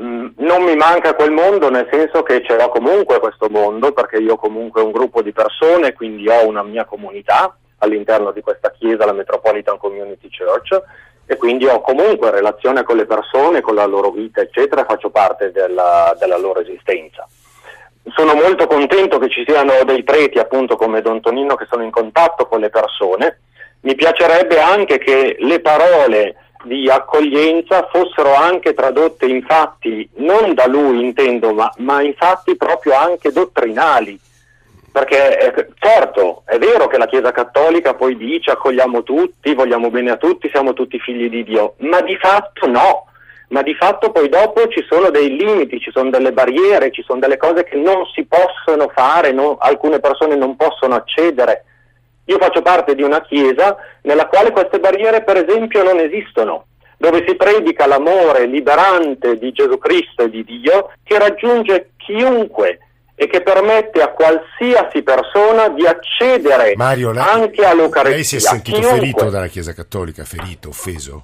Mm, 0.00 0.28
non 0.36 0.62
mi 0.62 0.76
manca 0.76 1.16
quel 1.16 1.32
mondo 1.32 1.70
nel 1.70 1.88
senso 1.90 2.22
che 2.22 2.40
ce 2.46 2.54
l'ho 2.56 2.68
comunque 2.68 3.18
questo 3.18 3.48
mondo 3.48 3.90
perché 3.90 4.18
io 4.18 4.36
comunque 4.36 4.80
ho 4.80 4.84
un 4.84 4.92
gruppo 4.92 5.22
di 5.22 5.32
persone, 5.32 5.92
quindi 5.92 6.28
ho 6.28 6.46
una 6.46 6.62
mia 6.62 6.84
comunità 6.84 7.56
all'interno 7.78 8.30
di 8.30 8.40
questa 8.40 8.70
chiesa, 8.70 9.04
la 9.04 9.12
Metropolitan 9.12 9.76
Community 9.76 10.28
Church, 10.30 10.80
e 11.26 11.36
quindi 11.36 11.66
ho 11.66 11.80
comunque 11.80 12.30
relazione 12.30 12.84
con 12.84 12.96
le 12.96 13.06
persone, 13.06 13.60
con 13.60 13.74
la 13.74 13.86
loro 13.86 14.12
vita, 14.12 14.40
eccetera, 14.40 14.84
faccio 14.84 15.10
parte 15.10 15.50
della, 15.50 16.14
della 16.16 16.38
loro 16.38 16.60
esistenza 16.60 17.26
sono 18.14 18.34
molto 18.34 18.66
contento 18.66 19.18
che 19.18 19.28
ci 19.28 19.44
siano 19.46 19.82
dei 19.84 20.02
preti, 20.02 20.38
appunto 20.38 20.76
come 20.76 21.00
Don 21.00 21.20
Tonino, 21.20 21.54
che 21.54 21.66
sono 21.68 21.82
in 21.82 21.90
contatto 21.90 22.46
con 22.46 22.60
le 22.60 22.70
persone. 22.70 23.40
Mi 23.80 23.94
piacerebbe 23.94 24.60
anche 24.60 24.98
che 24.98 25.36
le 25.38 25.60
parole 25.60 26.36
di 26.64 26.88
accoglienza 26.88 27.88
fossero 27.90 28.34
anche 28.34 28.72
tradotte 28.74 29.26
in 29.26 29.42
fatti, 29.42 30.08
non 30.16 30.54
da 30.54 30.66
lui 30.66 31.04
intendo, 31.04 31.52
ma, 31.52 31.70
ma 31.78 32.00
in 32.02 32.14
fatti 32.14 32.56
proprio 32.56 32.94
anche 32.94 33.32
dottrinali. 33.32 34.18
perché 34.94 35.38
eh, 35.38 35.66
certo 35.80 36.42
è 36.46 36.56
vero 36.56 36.86
che 36.86 36.98
la 36.98 37.06
Chiesa 37.06 37.32
Cattolica 37.32 37.94
poi 37.94 38.16
dice 38.16 38.52
accogliamo 38.52 39.02
tutti, 39.02 39.52
vogliamo 39.52 39.90
bene 39.90 40.12
a 40.12 40.16
tutti, 40.16 40.48
siamo 40.50 40.72
tutti 40.72 41.00
figli 41.00 41.28
di 41.28 41.42
Dio, 41.42 41.74
ma 41.78 42.00
di 42.00 42.16
fatto 42.16 42.68
no, 42.68 43.06
ma 43.48 43.62
di 43.62 43.74
fatto 43.74 44.10
poi 44.10 44.28
dopo 44.28 44.66
ci 44.68 44.84
sono 44.88 45.10
dei 45.10 45.36
limiti, 45.36 45.80
ci 45.80 45.90
sono 45.92 46.10
delle 46.10 46.32
barriere, 46.32 46.90
ci 46.90 47.02
sono 47.02 47.20
delle 47.20 47.36
cose 47.36 47.64
che 47.64 47.76
non 47.76 48.04
si 48.12 48.24
possono 48.24 48.90
fare, 48.94 49.32
no? 49.32 49.56
alcune 49.58 50.00
persone 50.00 50.36
non 50.36 50.56
possono 50.56 50.94
accedere. 50.94 51.64
Io 52.26 52.38
faccio 52.38 52.62
parte 52.62 52.94
di 52.94 53.02
una 53.02 53.20
Chiesa 53.20 53.76
nella 54.02 54.26
quale 54.26 54.50
queste 54.50 54.80
barriere 54.80 55.22
per 55.22 55.36
esempio 55.36 55.82
non 55.82 55.98
esistono 55.98 56.66
dove 56.96 57.24
si 57.26 57.34
predica 57.34 57.86
l'amore 57.86 58.46
liberante 58.46 59.36
di 59.36 59.52
Gesù 59.52 59.76
Cristo 59.78 60.22
e 60.22 60.30
di 60.30 60.42
Dio 60.44 60.92
che 61.02 61.18
raggiunge 61.18 61.90
chiunque 61.98 62.78
e 63.14 63.26
che 63.28 63.42
permette 63.42 64.00
a 64.00 64.08
qualsiasi 64.08 65.02
persona 65.02 65.68
di 65.68 65.86
accedere 65.86 66.74
Mario, 66.76 67.12
lei, 67.12 67.22
anche 67.22 67.64
all'Eucaristia. 67.64 68.14
Lei 68.14 68.24
si 68.24 68.36
è 68.36 68.40
sentito 68.40 68.78
chiunque. 68.78 68.98
ferito 69.00 69.30
dalla 69.30 69.46
Chiesa 69.46 69.72
Cattolica, 69.72 70.24
ferito, 70.24 70.68
offeso? 70.70 71.22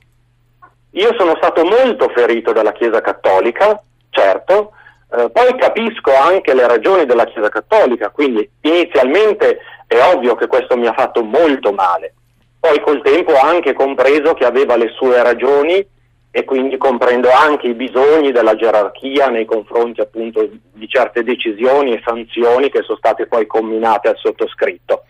Io 0.92 1.14
sono 1.16 1.36
stato 1.36 1.64
molto 1.64 2.08
ferito 2.08 2.52
dalla 2.52 2.72
Chiesa 2.72 3.00
Cattolica, 3.00 3.80
certo, 4.10 4.72
eh, 5.12 5.30
poi 5.30 5.56
capisco 5.56 6.14
anche 6.14 6.54
le 6.54 6.66
ragioni 6.66 7.06
della 7.06 7.24
Chiesa 7.24 7.48
Cattolica, 7.48 8.10
quindi 8.10 8.48
inizialmente 8.62 9.58
è 9.86 10.00
ovvio 10.14 10.34
che 10.34 10.46
questo 10.46 10.76
mi 10.76 10.86
ha 10.86 10.92
fatto 10.92 11.22
molto 11.22 11.72
male. 11.72 12.14
Poi 12.58 12.80
col 12.80 13.02
tempo 13.02 13.32
ho 13.32 13.40
anche 13.40 13.72
compreso 13.72 14.34
che 14.34 14.44
aveva 14.44 14.76
le 14.76 14.88
sue 14.88 15.22
ragioni 15.22 15.84
e 16.32 16.44
quindi 16.44 16.76
comprendo 16.76 17.30
anche 17.30 17.68
i 17.68 17.74
bisogni 17.74 18.30
della 18.30 18.54
gerarchia 18.54 19.28
nei 19.28 19.44
confronti 19.44 20.00
appunto 20.00 20.48
di 20.72 20.88
certe 20.88 21.24
decisioni 21.24 21.92
e 21.92 22.02
sanzioni 22.04 22.70
che 22.70 22.82
sono 22.82 22.98
state 22.98 23.26
poi 23.26 23.46
comminate 23.46 24.08
al 24.08 24.16
sottoscritto. 24.16 25.04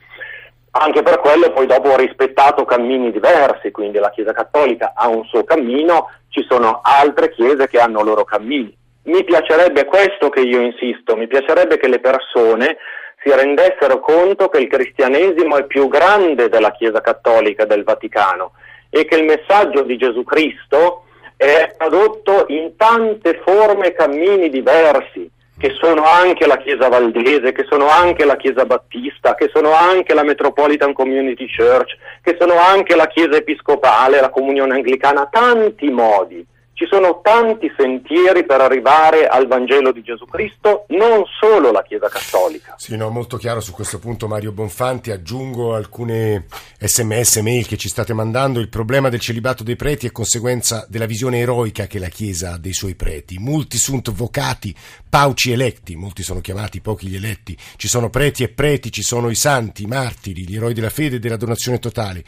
Anche 0.73 1.03
per 1.03 1.19
quello 1.19 1.51
poi 1.51 1.67
dopo 1.67 1.91
ho 1.91 1.97
rispettato 1.97 2.65
cammini 2.65 3.11
diversi, 3.11 3.73
quindi 3.73 3.99
la 3.99 4.11
Chiesa 4.11 4.33
Cattolica 4.33 4.93
ha 4.95 5.09
un 5.09 5.25
suo 5.25 5.43
cammino, 5.43 6.11
ci 6.29 6.47
sono 6.49 6.81
altre 6.83 7.31
chiese 7.31 7.67
che 7.67 7.81
hanno 7.81 8.03
loro 8.03 8.25
cammini. 8.25 8.77
Mi 9.05 9.25
piacerebbe 9.25 9.85
questo 9.85 10.29
che 10.29 10.41
io 10.41 10.61
insisto, 10.61 11.17
mi 11.17 11.27
piacerebbe 11.27 11.77
che 11.77 11.89
le 11.89 11.99
persone 11.99 12.77
si 13.23 13.35
rendessero 13.35 13.99
conto 13.99 14.49
che 14.49 14.61
il 14.61 14.69
cristianesimo 14.69 15.57
è 15.57 15.65
più 15.65 15.89
grande 15.89 16.49
della 16.49 16.71
Chiesa 16.71 17.01
Cattolica 17.01 17.65
del 17.65 17.83
Vaticano 17.83 18.53
e 18.91 19.05
che 19.07 19.17
il 19.17 19.25
messaggio 19.25 19.83
di 19.83 19.97
Gesù 19.97 20.23
Cristo 20.23 21.05
è 21.37 21.75
tradotto 21.77 22.45
in 22.49 22.77
tante 22.77 23.41
forme 23.45 23.89
e 23.89 23.93
cammini 23.95 24.49
diversi, 24.51 25.29
che 25.61 25.77
sono 25.79 26.05
anche 26.05 26.47
la 26.47 26.57
Chiesa 26.57 26.89
Valdese, 26.89 27.53
che 27.53 27.67
sono 27.69 27.87
anche 27.87 28.25
la 28.25 28.37
Chiesa 28.37 28.65
Battista, 28.65 29.35
che 29.35 29.51
sono 29.53 29.75
anche 29.75 30.15
la 30.15 30.23
Metropolitan 30.23 30.95
Community 30.95 31.47
Church, 31.55 31.99
che 32.23 32.35
sono 32.41 32.55
anche 32.59 32.97
la 32.97 33.07
Chiesa 33.07 33.37
Episcopale, 33.37 34.23
la 34.23 34.31
Comunione 34.31 34.73
Anglicana, 34.73 35.29
tanti 35.31 35.91
modi 35.91 36.43
ci 36.81 36.87
sono 36.87 37.21
tanti 37.23 37.71
sentieri 37.77 38.47
per 38.47 38.63
arrivare 38.63 39.27
al 39.27 39.47
Vangelo 39.47 39.93
di 39.93 40.01
Gesù 40.01 40.25
Cristo, 40.25 40.87
non 40.89 41.25
solo 41.39 41.71
la 41.71 41.83
Chiesa 41.83 42.09
Cattolica. 42.09 42.75
Sì, 42.79 42.97
no, 42.97 43.11
molto 43.11 43.37
chiaro 43.37 43.61
su 43.61 43.73
questo 43.73 43.99
punto 43.99 44.27
Mario 44.27 44.53
Bonfanti. 44.53 45.11
Aggiungo 45.11 45.75
alcune 45.75 46.47
sms, 46.79 47.37
mail 47.43 47.67
che 47.67 47.77
ci 47.77 47.91
state 47.91 48.15
mandando. 48.15 48.61
Il 48.61 48.71
problema 48.71 49.11
del 49.11 49.21
celibato 49.21 49.63
dei 49.63 49.77
preti 49.77 50.07
è 50.07 50.11
conseguenza 50.11 50.87
della 50.89 51.05
visione 51.05 51.41
eroica 51.41 51.87
che 51.87 51.99
la 51.99 52.09
Chiesa 52.09 52.55
ha 52.55 52.59
dei 52.59 52.73
suoi 52.73 52.95
preti. 52.95 53.39
Multi 53.39 53.77
sunt 53.77 54.11
vocati, 54.11 54.75
pauci 55.07 55.53
eletti, 55.53 55.97
molti 55.97 56.23
sono 56.23 56.41
chiamati, 56.41 56.81
pochi 56.81 57.09
gli 57.09 57.17
eletti. 57.17 57.55
Ci 57.77 57.89
sono 57.89 58.09
preti 58.09 58.43
e 58.43 58.49
preti, 58.49 58.91
ci 58.91 59.03
sono 59.03 59.29
i 59.29 59.35
santi, 59.35 59.83
i 59.83 59.87
martiri, 59.87 60.49
gli 60.49 60.57
eroi 60.57 60.73
della 60.73 60.89
fede 60.89 61.17
e 61.17 61.19
della 61.19 61.37
donazione 61.37 61.79
totale 61.79 62.25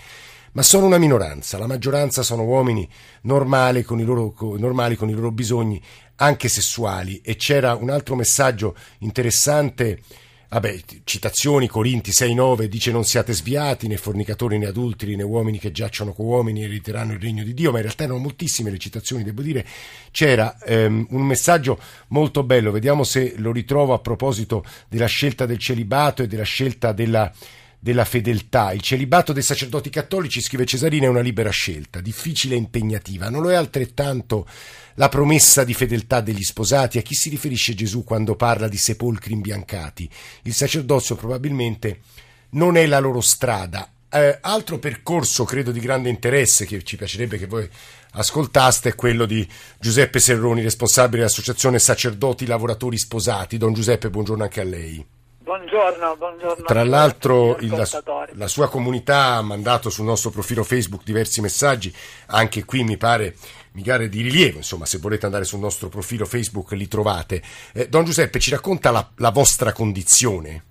ma 0.52 0.62
sono 0.62 0.86
una 0.86 0.98
minoranza, 0.98 1.58
la 1.58 1.66
maggioranza 1.66 2.22
sono 2.22 2.44
uomini 2.44 2.88
normali 3.22 3.82
con 3.82 4.00
i 4.00 4.04
loro, 4.04 4.34
normali 4.58 4.96
con 4.96 5.08
i 5.08 5.14
loro 5.14 5.30
bisogni 5.30 5.80
anche 6.16 6.48
sessuali. 6.48 7.20
E 7.24 7.36
c'era 7.36 7.74
un 7.74 7.90
altro 7.90 8.14
messaggio 8.14 8.76
interessante 8.98 10.00
Vabbè, 10.52 10.80
citazioni, 11.04 11.66
Corinti 11.66 12.10
6-9 12.10 12.64
dice 12.64 12.92
non 12.92 13.04
siate 13.04 13.32
sviati, 13.32 13.86
né 13.86 13.96
fornicatori 13.96 14.58
né 14.58 14.66
adulteri 14.66 15.16
né 15.16 15.22
uomini 15.22 15.58
che 15.58 15.72
giacciono 15.72 16.12
con 16.12 16.26
uomini 16.26 16.62
erediteranno 16.62 17.14
il 17.14 17.20
regno 17.20 17.42
di 17.42 17.54
Dio, 17.54 17.70
ma 17.70 17.78
in 17.78 17.84
realtà 17.84 18.04
erano 18.04 18.18
moltissime 18.18 18.70
le 18.70 18.76
citazioni, 18.76 19.24
devo 19.24 19.40
dire, 19.40 19.64
c'era 20.10 20.58
ehm, 20.62 21.06
un 21.08 21.22
messaggio 21.22 21.80
molto 22.08 22.42
bello, 22.42 22.70
vediamo 22.70 23.02
se 23.02 23.32
lo 23.38 23.50
ritrovo 23.50 23.94
a 23.94 24.00
proposito 24.00 24.62
della 24.90 25.06
scelta 25.06 25.46
del 25.46 25.56
celibato 25.56 26.22
e 26.22 26.26
della 26.26 26.42
scelta 26.42 26.92
della 26.92 27.32
della 27.82 28.04
fedeltà. 28.04 28.70
Il 28.70 28.80
celibato 28.80 29.32
dei 29.32 29.42
sacerdoti 29.42 29.90
cattolici, 29.90 30.40
scrive 30.40 30.64
Cesarina, 30.64 31.06
è 31.06 31.08
una 31.08 31.18
libera 31.18 31.50
scelta, 31.50 32.00
difficile 32.00 32.54
e 32.54 32.58
impegnativa. 32.58 33.28
Non 33.28 33.42
lo 33.42 33.50
è 33.50 33.56
altrettanto 33.56 34.46
la 34.94 35.08
promessa 35.08 35.64
di 35.64 35.74
fedeltà 35.74 36.20
degli 36.20 36.44
sposati. 36.44 36.98
A 36.98 37.02
chi 37.02 37.16
si 37.16 37.28
riferisce 37.28 37.74
Gesù 37.74 38.04
quando 38.04 38.36
parla 38.36 38.68
di 38.68 38.76
sepolcri 38.76 39.32
imbiancati? 39.32 40.08
Il 40.42 40.54
sacerdozio 40.54 41.16
probabilmente 41.16 42.02
non 42.50 42.76
è 42.76 42.86
la 42.86 43.00
loro 43.00 43.20
strada. 43.20 43.90
Eh, 44.08 44.38
altro 44.42 44.78
percorso, 44.78 45.42
credo, 45.42 45.72
di 45.72 45.80
grande 45.80 46.08
interesse 46.08 46.64
che 46.66 46.84
ci 46.84 46.96
piacerebbe 46.96 47.36
che 47.36 47.46
voi 47.46 47.68
ascoltaste 48.12 48.90
è 48.90 48.94
quello 48.94 49.26
di 49.26 49.44
Giuseppe 49.80 50.20
Serroni, 50.20 50.62
responsabile 50.62 51.22
dell'Associazione 51.22 51.80
Sacerdoti 51.80 52.46
Lavoratori 52.46 52.96
Sposati. 52.96 53.56
Don 53.56 53.72
Giuseppe, 53.72 54.08
buongiorno 54.08 54.44
anche 54.44 54.60
a 54.60 54.64
lei. 54.64 55.04
Buongiorno, 55.42 56.16
buongiorno. 56.16 56.64
Tra 56.64 56.84
l'altro 56.84 57.56
il, 57.58 57.70
la, 57.70 57.84
la, 58.34 58.46
sua 58.46 58.68
comunità 58.68 59.34
ha 59.34 59.42
mandato 59.42 59.90
sul 59.90 60.04
nostro 60.04 60.30
profilo 60.30 60.62
Facebook 60.62 61.02
diversi 61.02 61.40
messaggi, 61.40 61.92
anche 62.28 62.64
qui 62.64 62.84
mi 62.84 62.96
pare, 62.96 63.34
mi 63.72 63.82
pare 63.82 64.08
di 64.08 64.22
rilievo, 64.22 64.58
insomma 64.58 64.86
se 64.86 64.98
volete 64.98 65.26
andare 65.26 65.42
sul 65.42 65.58
nostro 65.58 65.88
profilo 65.88 66.26
Facebook 66.26 66.70
li 66.72 66.86
trovate. 66.86 67.42
Eh, 67.74 67.88
Don 67.88 68.04
Giuseppe 68.04 68.38
ci 68.38 68.50
racconta 68.50 68.92
la, 68.92 69.04
la 69.16 69.30
vostra 69.30 69.72
condizione? 69.72 70.62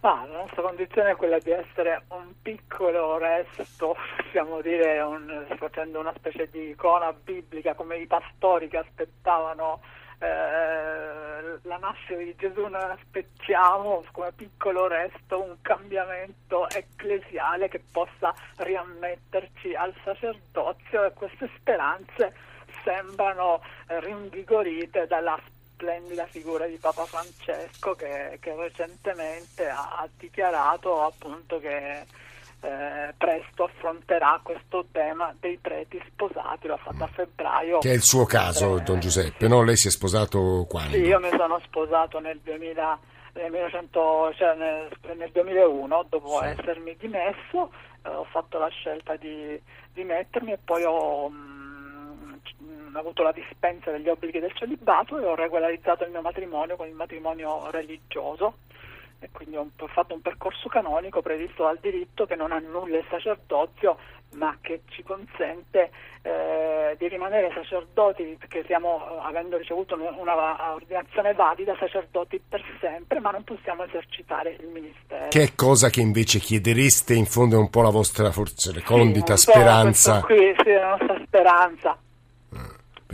Ah, 0.00 0.26
la 0.26 0.38
nostra 0.38 0.62
condizione 0.62 1.10
è 1.10 1.16
quella 1.16 1.38
di 1.38 1.50
essere 1.50 2.02
un 2.08 2.32
piccolo 2.40 3.18
resto, 3.18 3.94
possiamo 4.16 4.62
dire, 4.62 5.02
un, 5.02 5.44
facendo 5.58 6.00
una 6.00 6.14
specie 6.16 6.48
di 6.50 6.70
icona 6.70 7.12
biblica 7.12 7.74
come 7.74 7.98
i 7.98 8.06
pastori 8.06 8.68
che 8.68 8.78
aspettavano 8.78 9.80
eh, 10.24 11.58
la 11.62 11.76
nascita 11.78 12.16
di 12.16 12.34
Gesù 12.36 12.66
noi 12.66 12.82
aspettiamo 12.82 14.04
come 14.12 14.32
piccolo 14.32 14.86
resto 14.86 15.42
un 15.42 15.56
cambiamento 15.60 16.68
ecclesiale 16.70 17.68
che 17.68 17.82
possa 17.92 18.34
riammetterci 18.56 19.74
al 19.74 19.94
sacerdozio 20.02 21.04
e 21.04 21.12
queste 21.12 21.50
speranze 21.56 22.34
sembrano 22.84 23.62
rinvigorite 23.86 25.06
dalla 25.06 25.38
splendida 25.74 26.26
figura 26.26 26.66
di 26.66 26.76
Papa 26.76 27.04
Francesco 27.04 27.94
che, 27.94 28.38
che 28.40 28.54
recentemente 28.54 29.68
ha 29.68 30.08
dichiarato 30.16 31.02
appunto 31.02 31.58
che 31.58 32.06
eh, 32.64 33.12
presto 33.18 33.64
affronterà 33.64 34.40
questo 34.42 34.86
tema 34.90 35.34
dei 35.38 35.58
preti 35.58 36.02
sposati, 36.08 36.66
l'ha 36.66 36.78
fatto 36.78 37.04
a 37.04 37.08
febbraio. 37.08 37.78
Che 37.78 37.90
è 37.90 37.94
il 37.94 38.02
suo 38.02 38.24
caso, 38.24 38.78
eh, 38.78 38.80
don 38.80 39.00
Giuseppe, 39.00 39.48
no? 39.48 39.62
Lei 39.62 39.76
si 39.76 39.88
è 39.88 39.90
sposato 39.90 40.64
quando? 40.66 40.96
Sì, 40.96 41.02
io 41.02 41.20
mi 41.20 41.28
sono 41.36 41.60
sposato 41.62 42.20
nel 42.20 42.40
2000 42.42 42.98
nel, 43.34 43.50
1900, 43.50 44.32
cioè 44.36 44.54
nel, 44.54 45.16
nel 45.16 45.30
2001 45.30 46.06
dopo 46.08 46.38
sì. 46.38 46.46
essermi 46.46 46.96
dimesso 46.96 47.72
eh, 48.04 48.08
ho 48.08 48.24
fatto 48.24 48.58
la 48.58 48.68
scelta 48.68 49.16
di, 49.16 49.60
di 49.92 50.04
mettermi 50.04 50.52
e 50.52 50.58
poi 50.64 50.84
ho 50.84 51.28
mh, 51.28 52.40
mm, 52.62 52.96
avuto 52.96 53.22
la 53.22 53.32
dispensa 53.32 53.90
degli 53.90 54.08
obblighi 54.08 54.38
del 54.38 54.54
celibato 54.54 55.18
e 55.18 55.26
ho 55.26 55.34
regolarizzato 55.34 56.04
il 56.04 56.12
mio 56.12 56.22
matrimonio 56.22 56.76
con 56.76 56.86
il 56.86 56.94
matrimonio 56.94 57.70
religioso 57.70 58.58
e 59.24 59.30
quindi 59.32 59.56
ho 59.56 59.68
fatto 59.86 60.14
un 60.14 60.20
percorso 60.20 60.68
canonico 60.68 61.22
previsto 61.22 61.64
dal 61.64 61.78
diritto 61.80 62.26
che 62.26 62.36
non 62.36 62.52
annulla 62.52 62.98
il 62.98 63.04
sacerdozio 63.08 63.96
ma 64.34 64.56
che 64.60 64.82
ci 64.90 65.02
consente 65.02 65.90
eh, 66.22 66.96
di 66.98 67.08
rimanere 67.08 67.52
sacerdoti 67.54 68.36
perché 68.38 68.62
stiamo 68.64 69.20
avendo 69.20 69.56
ricevuto 69.56 69.94
una 69.94 70.72
ordinazione 70.74 71.32
valida 71.34 71.74
sacerdoti 71.78 72.42
per 72.46 72.62
sempre 72.80 73.20
ma 73.20 73.30
non 73.30 73.44
possiamo 73.44 73.84
esercitare 73.84 74.56
il 74.60 74.66
ministero. 74.66 75.28
Che 75.28 75.42
è 75.42 75.54
cosa 75.54 75.88
che 75.88 76.00
invece 76.00 76.38
chiedereste 76.38 77.14
in 77.14 77.26
fondo 77.26 77.56
è 77.56 77.58
un 77.58 77.70
po' 77.70 77.82
la 77.82 77.90
vostra 77.90 78.30
forse 78.32 78.72
recondita 78.72 79.36
sì, 79.36 79.50
speranza. 79.50 80.20
qui, 80.20 80.54
sì, 80.62 80.72
la 80.72 80.96
nostra 80.96 81.22
speranza. 81.24 81.98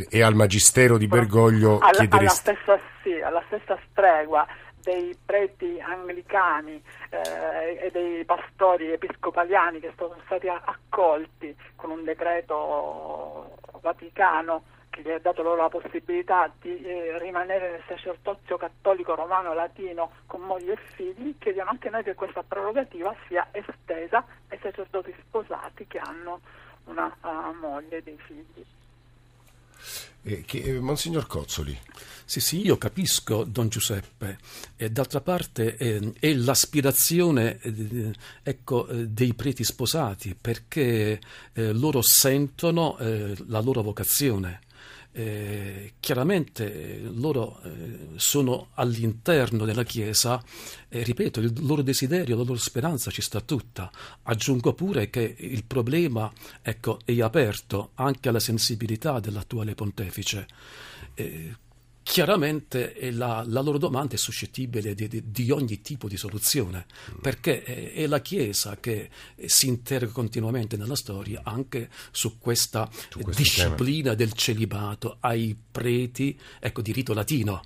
E 0.09 0.23
al 0.23 0.35
magistero 0.35 0.97
di 0.97 1.07
Bergoglio 1.07 1.79
alla, 1.79 1.90
chiedereste? 1.90 2.50
alla 2.50 2.59
stessa, 2.59 2.81
sì, 3.02 3.21
alla 3.21 3.43
stessa 3.49 3.79
stregua 3.90 4.47
dei 4.83 5.17
preti 5.25 5.81
anglicani 5.81 6.83
eh, 7.11 7.87
e 7.87 7.91
dei 7.91 8.25
pastori 8.25 8.93
episcopaliani 8.93 9.81
che 9.81 9.93
sono 9.97 10.17
stati 10.25 10.49
accolti 10.49 11.55
con 11.77 11.91
un 11.91 12.05
decreto 12.05 13.57
vaticano 13.81 14.63
che 14.91 15.01
figli, 15.01 15.13
ha 15.13 15.19
dato 15.19 15.43
loro 15.43 15.63
la 15.63 15.69
possibilità 15.69 16.51
di 16.61 16.83
eh, 16.83 17.19
rimanere 17.19 17.71
nel 17.71 17.83
sacerdozio 17.87 18.57
cattolico 18.57 19.15
romano 19.15 19.55
latino 19.55 20.13
con 20.27 20.43
moglie 20.43 20.75
e 20.75 20.79
figli, 20.95 21.35
chiediamo 21.39 21.71
anche 21.71 21.91
noi 21.91 22.03
che 22.03 22.15
questa 22.15 22.43
prerogativa 22.43 23.15
sia 23.27 23.49
estesa 23.53 24.25
ai 24.49 24.59
sacerdoti 24.61 25.15
sposati 25.21 25.87
che 25.87 25.99
hanno 25.99 26.41
una 26.85 27.15
uh, 27.23 27.55
moglie 27.59 27.99
e 27.99 28.03
dei 28.03 28.19
figli. 28.19 28.65
Eh, 30.23 30.43
che, 30.45 30.59
eh, 30.59 30.81
Monsignor 30.81 31.27
Cozzoli. 31.27 31.77
Sì, 32.25 32.41
sì, 32.41 32.65
io 32.65 32.79
capisco, 32.79 33.45
Don 33.45 33.69
Giuseppe. 33.69 34.39
E 34.77 34.91
d'altra 34.91 35.21
parte 35.21 35.77
eh, 35.77 36.13
è 36.19 36.33
l'aspirazione 36.35 37.59
eh, 37.61 38.13
ecco, 38.43 38.87
eh, 38.87 39.09
dei 39.09 39.35
preti 39.35 39.65
sposati 39.65 40.37
perché 40.41 41.21
eh, 41.53 41.73
loro 41.73 42.03
sentono 42.03 42.97
la 43.01 43.61
loro 43.61 43.83
vocazione 43.83 44.61
eh, 45.12 45.95
chiaramente 45.99 46.73
eh, 46.73 47.00
loro 47.02 47.61
eh, 47.62 47.99
sono 48.17 48.69
all'interno 48.75 49.64
della 49.64 49.83
Chiesa 49.83 50.43
e 50.88 51.02
ripeto, 51.02 51.40
il 51.40 51.52
loro 51.61 51.83
desiderio, 51.83 52.37
la 52.37 52.43
loro 52.43 52.59
speranza 52.59 53.11
ci 53.11 53.23
sta 53.23 53.40
tutta. 53.40 53.90
Aggiungo 54.23 54.73
pure 54.73 55.11
che 55.11 55.35
il 55.38 55.64
problema 55.64 56.31
ecco, 56.62 56.99
è 57.05 57.19
aperto 57.21 57.90
anche 57.95 58.29
alla 58.29 58.40
sensibilità 58.40 59.21
dell'attuale 59.21 59.75
pontefice. 59.75 60.47
Eh, 61.14 61.57
chiaramente 62.11 62.97
la, 63.12 63.45
la, 63.47 63.61
loro 63.61 63.79
domanda 63.79 64.14
è 64.14 64.19
suscettibile 64.19 64.97
di, 64.97 65.07
di, 65.07 65.23
di, 65.31 65.50
ogni 65.52 65.81
tipo 65.81 66.09
di 66.09 66.17
soluzione, 66.17 66.87
perché 67.23 67.62
è, 67.62 67.93
è, 67.93 68.07
la 68.09 68.21
Chiesa 68.21 68.79
che 68.81 69.11
si 69.45 69.69
interroga 69.69 70.11
continuamente 70.11 70.76
nella 70.76 70.97
storia 70.97 71.43
anche 71.45 71.88
su 72.11 72.40
questa 72.40 72.90
su 72.90 73.21
disciplina 73.31 74.11
tema. 74.11 74.14
del 74.17 74.33
celibato 74.33 75.19
ai 75.21 75.57
preti, 75.71 76.37
ecco, 76.59 76.83
di 76.83 76.90
rito 76.90 77.14
latino. 77.14 77.62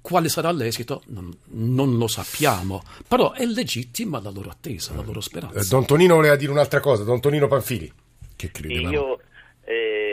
Quale 0.00 0.28
sarà 0.28 0.52
l'esito? 0.52 1.02
Non, 1.06 1.36
non, 1.46 1.98
lo 1.98 2.06
sappiamo, 2.06 2.84
però 3.08 3.32
è 3.32 3.44
legittima 3.44 4.20
la 4.20 4.30
loro 4.30 4.50
attesa, 4.50 4.94
la 4.94 5.02
loro 5.02 5.20
speranza. 5.20 5.58
Eh, 5.58 5.64
Don 5.64 5.84
Tonino 5.84 6.14
voleva 6.14 6.36
dire 6.36 6.52
un'altra 6.52 6.78
cosa, 6.78 7.02
Don 7.02 7.20
Tonino 7.20 7.48
Panfili. 7.48 7.92
Che 8.36 8.50
credevamo. 8.52 8.92
Io 8.92 9.20
eh, 9.64 10.05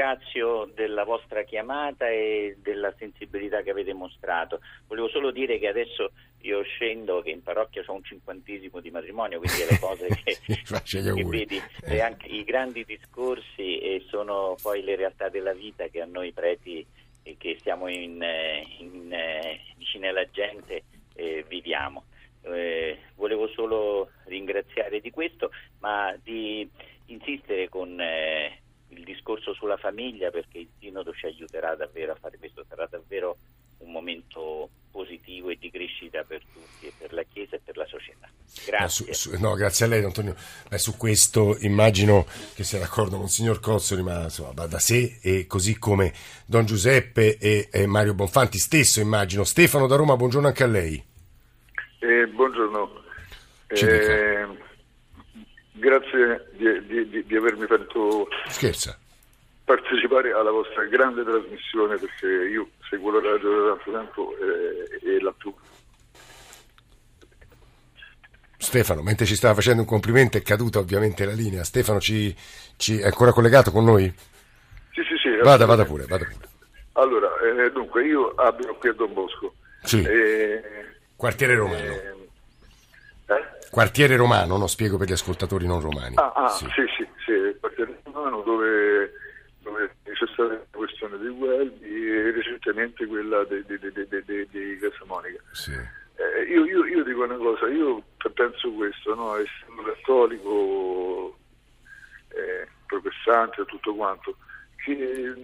ringrazio 0.00 0.70
della 0.74 1.04
vostra 1.04 1.42
chiamata 1.42 2.08
e 2.08 2.56
della 2.62 2.92
sensibilità 2.96 3.60
che 3.60 3.70
avete 3.70 3.92
mostrato. 3.92 4.60
Volevo 4.86 5.08
solo 5.08 5.30
dire 5.30 5.58
che 5.58 5.68
adesso 5.68 6.12
io 6.40 6.62
scendo, 6.62 7.20
che 7.20 7.30
in 7.30 7.42
parrocchia 7.42 7.82
ho 7.84 7.92
un 7.92 8.02
cinquantesimo 8.02 8.80
di 8.80 8.90
matrimonio, 8.90 9.40
quindi 9.40 9.66
le 9.68 9.76
cose 9.78 10.08
che, 10.24 10.38
che 10.42 11.24
vedi, 11.24 11.60
eh. 11.84 12.00
anche 12.00 12.28
i 12.28 12.44
grandi 12.44 12.84
discorsi 12.86 13.78
e 13.78 14.02
sono 14.08 14.56
poi 14.62 14.82
le 14.82 14.96
realtà 14.96 15.28
della 15.28 15.52
vita 15.52 15.86
che 15.88 16.00
a 16.00 16.06
noi 16.06 16.32
preti 16.32 16.84
e 17.22 17.36
che 17.36 17.58
stiamo 17.60 17.86
in, 17.88 18.22
eh, 18.22 18.66
in, 18.78 19.12
eh, 19.12 19.60
vicini 19.76 20.08
alla 20.08 20.28
gente 20.30 20.84
eh, 21.14 21.44
viviamo. 21.46 22.04
Eh, 22.42 22.96
volevo 23.16 23.48
solo 23.48 24.12
ringraziare 24.24 25.00
di 25.00 25.10
questo, 25.10 25.50
ma 25.80 26.16
di 26.22 26.66
insistere 27.06 27.68
con 27.68 28.00
eh, 28.00 28.59
discorso 29.30 29.54
sulla 29.54 29.76
famiglia 29.76 30.30
perché 30.30 30.58
il 30.58 30.68
Sinodo 30.78 31.12
ci 31.12 31.26
aiuterà 31.26 31.74
davvero 31.76 32.12
a 32.12 32.16
fare 32.20 32.38
questo, 32.38 32.64
sarà 32.68 32.86
davvero 32.90 33.36
un 33.78 33.92
momento 33.92 34.68
positivo 34.90 35.48
e 35.48 35.56
di 35.58 35.70
crescita 35.70 36.22
per 36.24 36.42
tutti 36.52 36.86
e 36.86 36.92
per 36.98 37.12
la 37.12 37.22
Chiesa 37.22 37.56
e 37.56 37.60
per 37.64 37.76
la 37.76 37.86
società. 37.86 38.28
Grazie. 38.66 39.06
No, 39.06 39.12
su, 39.12 39.30
su, 39.30 39.40
no, 39.40 39.54
grazie 39.54 39.86
a 39.86 39.88
lei 39.88 40.04
Antonio. 40.04 40.34
Beh, 40.68 40.78
su 40.78 40.96
questo 40.96 41.56
immagino 41.60 42.26
che 42.54 42.64
sia 42.64 42.78
d'accordo 42.78 43.16
Monsignor 43.16 43.60
Cozzoli, 43.60 44.02
ma 44.02 44.24
insomma, 44.24 44.52
va 44.52 44.66
da 44.66 44.78
sé 44.78 45.18
e 45.22 45.46
così 45.46 45.78
come 45.78 46.12
Don 46.44 46.66
Giuseppe 46.66 47.38
e, 47.38 47.68
e, 47.70 47.86
Mario 47.86 48.14
Bonfanti 48.14 48.58
stesso 48.58 49.00
immagino. 49.00 49.44
Stefano 49.44 49.86
da 49.86 49.96
Roma, 49.96 50.16
buongiorno 50.16 50.48
anche 50.48 50.64
a 50.64 50.68
lei. 50.68 51.02
Eh, 52.00 52.26
buongiorno. 52.26 52.98
Eh, 53.68 54.68
Grazie 55.80 56.50
di, 56.58 57.08
di, 57.08 57.24
di 57.24 57.36
avermi 57.36 57.66
fatto 57.66 58.28
Scherza. 58.48 58.98
Partecipare 59.70 60.32
alla 60.32 60.50
vostra 60.50 60.84
grande 60.86 61.22
trasmissione 61.22 61.96
perché 61.96 62.26
io 62.26 62.70
seguo 62.88 63.12
la 63.12 63.30
radio 63.30 63.62
da 63.62 63.76
tanto 63.76 63.92
tempo 63.92 64.34
e, 64.36 65.08
e 65.08 65.20
la 65.20 65.32
tu. 65.38 65.54
Stefano, 68.56 69.02
mentre 69.02 69.26
ci 69.26 69.36
stava 69.36 69.54
facendo 69.54 69.82
un 69.82 69.86
complimento 69.86 70.36
è 70.36 70.42
caduta 70.42 70.80
ovviamente 70.80 71.24
la 71.24 71.32
linea. 71.32 71.62
Stefano 71.62 72.00
ci, 72.00 72.34
ci 72.76 72.98
è 72.98 73.04
ancora 73.04 73.32
collegato 73.32 73.70
con 73.70 73.84
noi? 73.84 74.12
Sì, 74.92 75.02
sì, 75.04 75.16
sì. 75.16 75.36
Vada, 75.40 75.66
vada 75.66 75.84
pure, 75.84 76.04
vada 76.06 76.24
pure. 76.24 76.48
Allora, 76.94 77.28
eh, 77.38 77.70
dunque, 77.70 78.04
io 78.04 78.34
abito 78.34 78.74
qui 78.74 78.88
a 78.88 78.92
Don 78.92 79.12
Bosco. 79.12 79.54
Sì. 79.84 80.02
Eh, 80.02 80.62
Quartiere 81.14 81.54
Romano. 81.54 81.92
Eh, 81.92 82.18
Quartiere 83.70 84.16
romano, 84.16 84.56
no? 84.56 84.66
spiego 84.66 84.96
per 84.96 85.06
gli 85.06 85.12
ascoltatori 85.12 85.64
non 85.64 85.80
romani. 85.80 86.16
Ah, 86.16 86.32
ah 86.34 86.48
sì. 86.48 86.64
sì, 86.74 86.82
sì, 86.96 87.08
sì, 87.24 87.30
il 87.30 87.56
quartiere 87.60 88.00
romano 88.02 88.42
dove, 88.42 89.12
c'è 90.04 90.26
stata 90.32 90.52
la 90.52 90.60
questione 90.70 91.18
dei 91.18 91.28
Welby 91.28 92.10
e 92.10 92.30
recentemente 92.32 93.06
quella 93.06 93.44
di, 93.44 93.64
di, 93.66 93.78
di, 93.78 94.22
di, 94.24 94.48
di 94.50 94.78
Casa 94.78 95.04
Monica. 95.06 95.42
Sì. 95.52 95.72
Eh, 95.72 96.42
io, 96.50 96.64
io, 96.64 96.84
io, 96.84 97.02
dico 97.02 97.24
una 97.24 97.36
cosa, 97.36 97.66
io 97.68 98.02
penso 98.34 98.70
questo, 98.72 99.14
no? 99.14 99.36
essendo 99.36 99.82
cattolico, 99.82 101.38
eh, 102.28 102.68
protestante 102.86 103.62
e 103.62 103.64
tutto 103.64 103.94
quanto, 103.94 104.36
che 104.76 105.34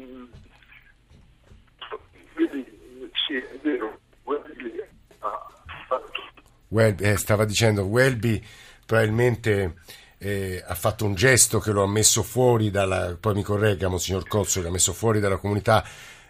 vedi, 2.35 3.11
sì, 3.27 3.37
è 3.37 3.59
vero, 3.63 4.01
Welby 4.25 4.83
ha 5.21 5.53
fatto 5.87 6.23
Welby, 6.69 7.05
eh, 7.05 7.17
stava 7.17 7.45
dicendo 7.45 7.85
Welby 7.85 8.43
probabilmente 8.85 9.75
eh, 10.19 10.63
ha 10.67 10.75
fatto 10.75 11.05
un 11.05 11.15
gesto 11.15 11.59
che 11.59 11.71
lo 11.71 11.83
ha 11.83 11.89
messo 11.89 12.23
fuori 12.23 12.71
dalla, 12.71 13.17
poi 13.19 13.35
mi 13.35 13.43
corregga 13.43 13.89
Monsignor 13.89 14.27
Cozzo, 14.27 14.63
l'ha 14.63 14.71
messo 14.71 14.93
fuori 14.93 15.21
dalla 15.21 15.37
comunità 15.37 15.85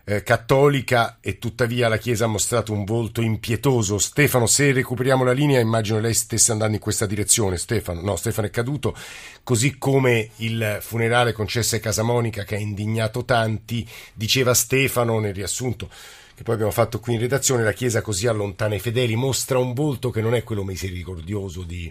eh, 0.09 0.22
cattolica 0.22 1.18
e 1.20 1.38
tuttavia 1.38 1.88
la 1.88 1.99
Chiesa 1.99 2.27
ha 2.27 2.29
mostrato 2.29 2.72
un 2.72 2.85
volto 2.85 3.20
impietoso. 3.20 3.99
Stefano, 3.99 4.46
se 4.46 4.72
recuperiamo 4.72 5.25
la 5.25 5.33
linea, 5.33 5.59
immagino 5.59 5.99
lei 5.99 6.14
stesse 6.14 6.53
andando 6.53 6.75
in 6.75 6.81
questa 6.81 7.07
direzione. 7.07 7.59
Stefano, 7.59 8.01
no, 8.01 8.14
Stefano 8.14 8.46
è 8.46 8.51
caduto, 8.51 8.94
così 9.42 9.79
come 9.79 10.31
il 10.37 10.79
funerale 10.81 11.33
concesso 11.33 11.75
a 11.75 11.81
Casamonica 11.81 12.44
che 12.44 12.55
ha 12.55 12.61
indignato 12.61 13.25
tanti, 13.25 13.87
diceva 14.14 14.55
Stefano 14.55 15.18
nel 15.18 15.35
riassunto 15.35 15.90
che 16.37 16.42
poi 16.42 16.53
abbiamo 16.53 16.72
fatto 16.72 17.01
qui 17.01 17.14
in 17.14 17.20
redazione, 17.20 17.64
la 17.64 17.72
Chiesa 17.72 18.03
così 18.03 18.27
allontana 18.27 18.75
i 18.75 18.79
fedeli, 18.79 19.16
mostra 19.16 19.59
un 19.59 19.72
volto 19.72 20.11
che 20.11 20.20
non 20.20 20.35
è 20.35 20.44
quello 20.44 20.64
misericordioso 20.64 21.62
di, 21.62 21.90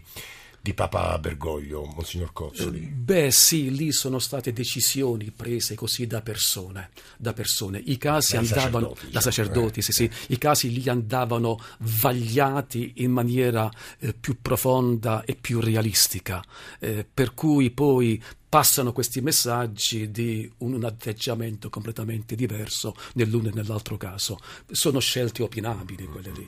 di 0.66 0.74
Papa 0.74 1.16
Bergoglio, 1.20 1.86
Monsignor 1.86 2.34
Cozzoli? 2.34 2.80
Beh 2.80 3.30
sì, 3.30 3.70
lì 3.70 3.92
sono 3.92 4.18
state 4.18 4.52
decisioni 4.52 5.30
prese 5.30 5.76
così 5.76 6.08
da 6.08 6.24
persone, 6.24 6.90
da 7.18 7.34
persone. 7.34 7.78
I 7.86 8.00
casi 8.00 8.32
da 8.34 8.40
andavano, 8.40 8.96
sacerdoti, 8.96 9.12
da 9.12 9.22
sacerdoti, 9.22 9.80
eh, 9.82 9.84
sì, 9.84 9.92
sì. 9.92 10.10
I 10.30 10.40
casi 10.40 10.72
lì 10.72 10.90
andavano 10.90 11.60
vagliati 11.82 12.94
in 12.96 13.12
maniera 13.12 13.70
eh, 14.00 14.16
più 14.20 14.38
profonda 14.42 15.24
e 15.24 15.36
più 15.36 15.60
realistica, 15.60 16.44
eh, 16.80 17.06
per 17.14 17.36
cui 17.36 17.70
poi 17.70 18.20
passano 18.56 18.94
questi 18.94 19.20
messaggi 19.20 20.12
di 20.12 20.50
un, 20.60 20.82
atteggiamento 20.86 21.70
completamente 21.70 22.36
diverso 22.36 22.96
nell'uno 23.16 23.50
e 23.50 23.52
nell'altro 23.54 23.98
caso. 23.98 24.40
Sono 24.72 25.00
scelte 25.00 25.44
opinabili 25.44 26.06
quelle 26.06 26.32
lì. 26.32 26.48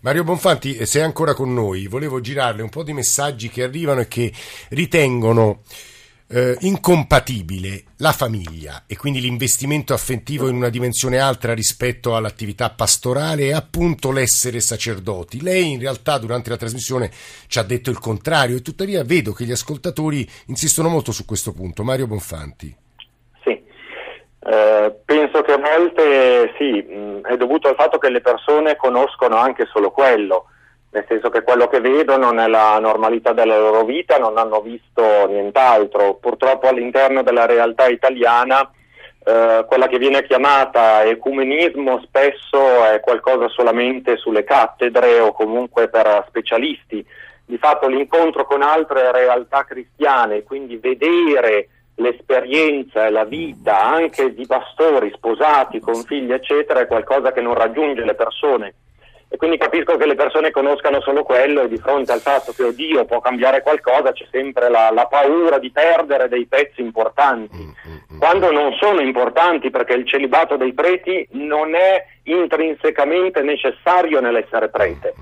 Mario 0.00 0.22
Bonfanti, 0.22 0.76
eh, 0.76 0.84
sei 0.84 1.00
ancora 1.00 1.32
con 1.32 1.54
noi, 1.54 1.86
volevo 1.86 2.20
girarle 2.20 2.60
un 2.60 2.68
po' 2.68 2.82
di 2.82 2.92
messaggi 2.92 3.48
che 3.48 3.62
arrivano 3.62 4.00
e 4.00 4.06
che 4.06 4.34
ritengono 4.68 5.62
eh, 6.28 6.56
incompatibile 6.60 7.84
la 7.98 8.12
famiglia 8.12 8.84
e 8.86 8.96
quindi 8.96 9.20
l'investimento 9.20 9.92
affettivo 9.92 10.48
in 10.48 10.56
una 10.56 10.68
dimensione 10.68 11.18
altra 11.18 11.54
rispetto 11.54 12.16
all'attività 12.16 12.70
pastorale 12.70 13.44
e 13.44 13.52
appunto 13.52 14.10
l'essere 14.10 14.60
sacerdoti. 14.60 15.42
Lei 15.42 15.72
in 15.72 15.80
realtà 15.80 16.18
durante 16.18 16.50
la 16.50 16.56
trasmissione 16.56 17.10
ci 17.46 17.58
ha 17.58 17.62
detto 17.62 17.90
il 17.90 17.98
contrario 17.98 18.56
e 18.56 18.62
tuttavia 18.62 19.04
vedo 19.04 19.32
che 19.32 19.44
gli 19.44 19.52
ascoltatori 19.52 20.28
insistono 20.46 20.88
molto 20.88 21.12
su 21.12 21.24
questo 21.24 21.52
punto. 21.52 21.84
Mario 21.84 22.06
Bonfanti. 22.06 22.74
Sì, 23.42 23.62
eh, 24.46 24.94
penso 25.04 25.42
che 25.42 25.52
a 25.52 25.58
volte 25.58 26.54
sì, 26.58 26.82
mh, 26.82 27.26
è 27.26 27.36
dovuto 27.36 27.68
al 27.68 27.76
fatto 27.76 27.98
che 27.98 28.10
le 28.10 28.20
persone 28.20 28.76
conoscono 28.76 29.36
anche 29.36 29.66
solo 29.72 29.90
quello 29.90 30.46
nel 30.94 31.04
senso 31.08 31.28
che 31.28 31.42
quello 31.42 31.66
che 31.66 31.80
vedono 31.80 32.30
nella 32.30 32.78
normalità 32.78 33.32
della 33.32 33.58
loro 33.58 33.84
vita 33.84 34.16
non 34.16 34.38
hanno 34.38 34.60
visto 34.60 35.26
nient'altro. 35.26 36.14
Purtroppo 36.14 36.68
all'interno 36.68 37.24
della 37.24 37.46
realtà 37.46 37.88
italiana 37.88 38.70
eh, 39.24 39.64
quella 39.66 39.88
che 39.88 39.98
viene 39.98 40.22
chiamata 40.22 41.02
ecumenismo 41.02 42.00
spesso 42.04 42.84
è 42.84 43.00
qualcosa 43.00 43.48
solamente 43.48 44.16
sulle 44.16 44.44
cattedre 44.44 45.18
o 45.18 45.32
comunque 45.32 45.88
per 45.88 46.26
specialisti. 46.28 47.04
Di 47.44 47.58
fatto 47.58 47.88
l'incontro 47.88 48.46
con 48.46 48.62
altre 48.62 49.10
realtà 49.10 49.64
cristiane, 49.64 50.44
quindi 50.44 50.76
vedere 50.76 51.70
l'esperienza 51.96 53.06
e 53.06 53.10
la 53.10 53.24
vita 53.24 53.82
anche 53.82 54.32
di 54.32 54.46
pastori 54.46 55.12
sposati 55.12 55.80
con 55.80 56.02
figli 56.04 56.32
eccetera 56.32 56.80
è 56.80 56.86
qualcosa 56.86 57.32
che 57.32 57.40
non 57.40 57.54
raggiunge 57.54 58.04
le 58.04 58.14
persone 58.14 58.74
e 59.34 59.36
quindi 59.36 59.58
capisco 59.58 59.96
che 59.96 60.06
le 60.06 60.14
persone 60.14 60.52
conoscano 60.52 61.00
solo 61.00 61.24
quello 61.24 61.62
e 61.62 61.68
di 61.68 61.76
fronte 61.78 62.12
al 62.12 62.20
fatto 62.20 62.52
che 62.52 62.72
Dio 62.72 63.04
può 63.04 63.18
cambiare 63.18 63.62
qualcosa 63.62 64.12
c'è 64.12 64.26
sempre 64.30 64.70
la, 64.70 64.92
la 64.92 65.06
paura 65.06 65.58
di 65.58 65.72
perdere 65.72 66.28
dei 66.28 66.46
pezzi 66.46 66.80
importanti, 66.80 67.56
mm, 67.56 67.90
mm, 67.90 68.14
mm. 68.14 68.18
quando 68.20 68.52
non 68.52 68.72
sono 68.74 69.00
importanti 69.00 69.70
perché 69.70 69.94
il 69.94 70.06
celibato 70.06 70.56
dei 70.56 70.72
preti 70.72 71.26
non 71.32 71.74
è 71.74 72.06
intrinsecamente 72.24 73.42
necessario 73.42 74.20
nell'essere 74.20 74.68
prete. 74.68 75.14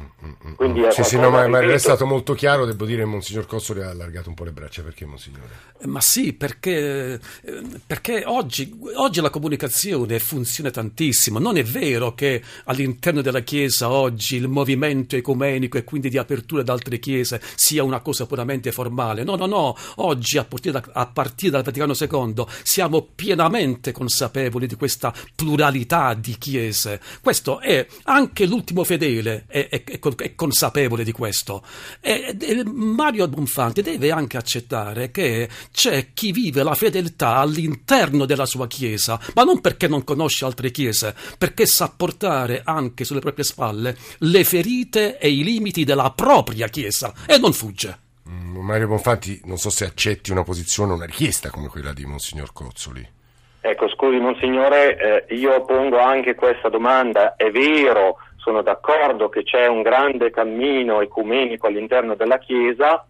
Quindi 0.56 0.84
sì, 0.90 1.02
sì, 1.02 1.18
no, 1.18 1.30
ma, 1.30 1.46
ma 1.48 1.60
è 1.60 1.78
stato 1.78 2.06
molto 2.06 2.34
chiaro, 2.34 2.64
devo 2.64 2.84
dire, 2.84 3.04
Monsignor 3.04 3.46
Cosso 3.46 3.74
le 3.74 3.84
ha 3.84 3.90
allargato 3.90 4.28
un 4.28 4.34
po' 4.34 4.44
le 4.44 4.52
braccia, 4.52 4.82
perché 4.82 5.04
Monsignore? 5.04 5.48
Eh, 5.80 5.86
ma 5.86 6.00
sì, 6.00 6.32
perché, 6.32 7.18
eh, 7.42 7.62
perché 7.84 8.22
oggi, 8.26 8.78
oggi, 8.94 9.20
la 9.20 9.30
comunicazione 9.30 10.18
funziona 10.18 10.70
tantissimo, 10.70 11.38
non 11.38 11.56
è 11.56 11.64
vero 11.64 12.14
che 12.14 12.42
all'interno 12.64 13.22
della 13.22 13.40
Chiesa 13.40 13.90
oggi 13.90 14.36
il 14.36 14.48
movimento 14.48 15.16
ecumenico 15.16 15.78
e 15.78 15.84
quindi 15.84 16.08
di 16.08 16.18
apertura 16.18 16.62
ad 16.62 16.68
altre 16.68 16.98
Chiese 16.98 17.40
sia 17.54 17.82
una 17.82 18.00
cosa 18.00 18.26
puramente 18.26 18.70
formale, 18.70 19.24
no, 19.24 19.36
no, 19.36 19.46
no, 19.46 19.76
oggi 19.96 20.38
a 20.38 20.44
partire, 20.44 20.80
da, 20.80 20.84
a 20.92 21.06
partire 21.06 21.50
dal 21.52 21.62
Vaticano 21.62 21.94
II 21.98 22.44
siamo 22.62 23.08
pienamente 23.14 23.90
consapevoli 23.92 24.66
di 24.66 24.76
questa 24.76 25.12
pluralità 25.34 26.14
di 26.14 26.36
Chiese, 26.38 26.91
questo 27.20 27.60
è 27.60 27.86
anche 28.04 28.46
l'ultimo 28.46 28.84
fedele, 28.84 29.44
è, 29.46 29.68
è, 29.68 29.82
è, 29.84 30.34
consapevole 30.34 31.04
di 31.04 31.12
questo. 31.12 31.62
E, 32.00 32.36
e 32.38 32.64
Mario 32.64 33.28
Bonfanti 33.28 33.82
deve 33.82 34.10
anche 34.10 34.36
accettare 34.36 35.10
che 35.10 35.48
c'è 35.70 36.12
chi 36.12 36.32
vive 36.32 36.62
la 36.62 36.74
fedeltà 36.74 37.36
all'interno 37.36 38.24
della 38.26 38.46
sua 38.46 38.66
chiesa, 38.66 39.20
ma 39.34 39.42
non 39.44 39.60
perché 39.60 39.88
non 39.88 40.04
conosce 40.04 40.44
altre 40.44 40.70
chiese, 40.70 41.14
perché 41.38 41.66
sa 41.66 41.92
portare 41.94 42.62
anche 42.64 43.04
sulle 43.04 43.20
proprie 43.20 43.44
spalle 43.44 43.96
le 44.18 44.44
ferite 44.44 45.18
e 45.18 45.30
i 45.30 45.42
limiti 45.42 45.84
della 45.84 46.10
propria 46.10 46.68
chiesa 46.68 47.12
e 47.26 47.38
non 47.38 47.52
fugge. 47.52 47.98
Mm, 48.28 48.56
Mario 48.58 48.88
Bonfanti, 48.88 49.40
non 49.44 49.58
so 49.58 49.70
se 49.70 49.84
accetti 49.84 50.30
una 50.30 50.44
posizione, 50.44 50.92
una 50.92 51.06
richiesta 51.06 51.50
come 51.50 51.68
quella 51.68 51.92
di 51.92 52.04
Monsignor 52.04 52.52
Cozzoli. 52.52 53.20
Ecco, 53.64 53.88
scusi 53.88 54.18
Monsignore, 54.18 55.26
eh, 55.28 55.34
io 55.36 55.64
pongo 55.64 55.98
anche 56.00 56.34
questa 56.34 56.68
domanda. 56.68 57.36
È 57.36 57.48
vero 57.52 58.18
sono 58.42 58.60
d'accordo 58.60 59.28
che 59.28 59.44
c'è 59.44 59.66
un 59.66 59.82
grande 59.82 60.30
cammino 60.30 61.00
ecumenico 61.00 61.68
all'interno 61.68 62.16
della 62.16 62.38
Chiesa, 62.38 63.06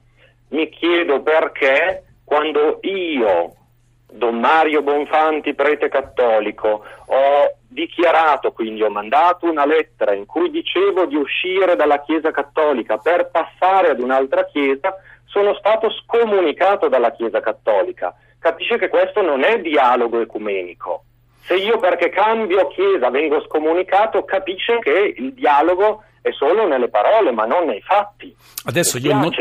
mi 0.48 0.68
chiedo 0.68 1.22
perché 1.22 2.04
quando 2.22 2.80
io, 2.82 3.54
Don 4.12 4.38
Mario 4.38 4.82
Bonfanti, 4.82 5.54
prete 5.54 5.88
cattolico, 5.88 6.84
ho 7.06 7.56
dichiarato, 7.66 8.52
quindi 8.52 8.82
ho 8.82 8.90
mandato 8.90 9.50
una 9.50 9.64
lettera 9.64 10.12
in 10.12 10.26
cui 10.26 10.50
dicevo 10.50 11.06
di 11.06 11.16
uscire 11.16 11.76
dalla 11.76 12.02
Chiesa 12.02 12.30
cattolica 12.30 12.98
per 12.98 13.30
passare 13.30 13.88
ad 13.88 14.00
un'altra 14.00 14.44
Chiesa, 14.44 14.94
sono 15.24 15.54
stato 15.54 15.88
scomunicato 15.90 16.88
dalla 16.88 17.12
Chiesa 17.12 17.40
cattolica. 17.40 18.14
Capisce 18.42 18.76
che 18.76 18.88
questo 18.88 19.22
non 19.22 19.44
è 19.44 19.61
dialogo 19.61 20.20
ecumenico. 20.20 21.05
Se 21.42 21.55
io 21.55 21.78
perché 21.78 22.09
cambio 22.09 22.66
chiesa 22.66 23.09
vengo 23.09 23.40
scomunicato, 23.42 24.24
capisce 24.24 24.81
che 24.81 25.14
il 25.16 25.33
dialogo 25.33 26.02
è 26.22 26.30
solo 26.30 26.68
nelle 26.68 26.88
parole, 26.88 27.32
ma 27.32 27.44
non 27.46 27.66
nei 27.66 27.82
fatti. 27.82 28.35
Adesso 28.64 28.98
io, 28.98 29.12
non, 29.12 29.35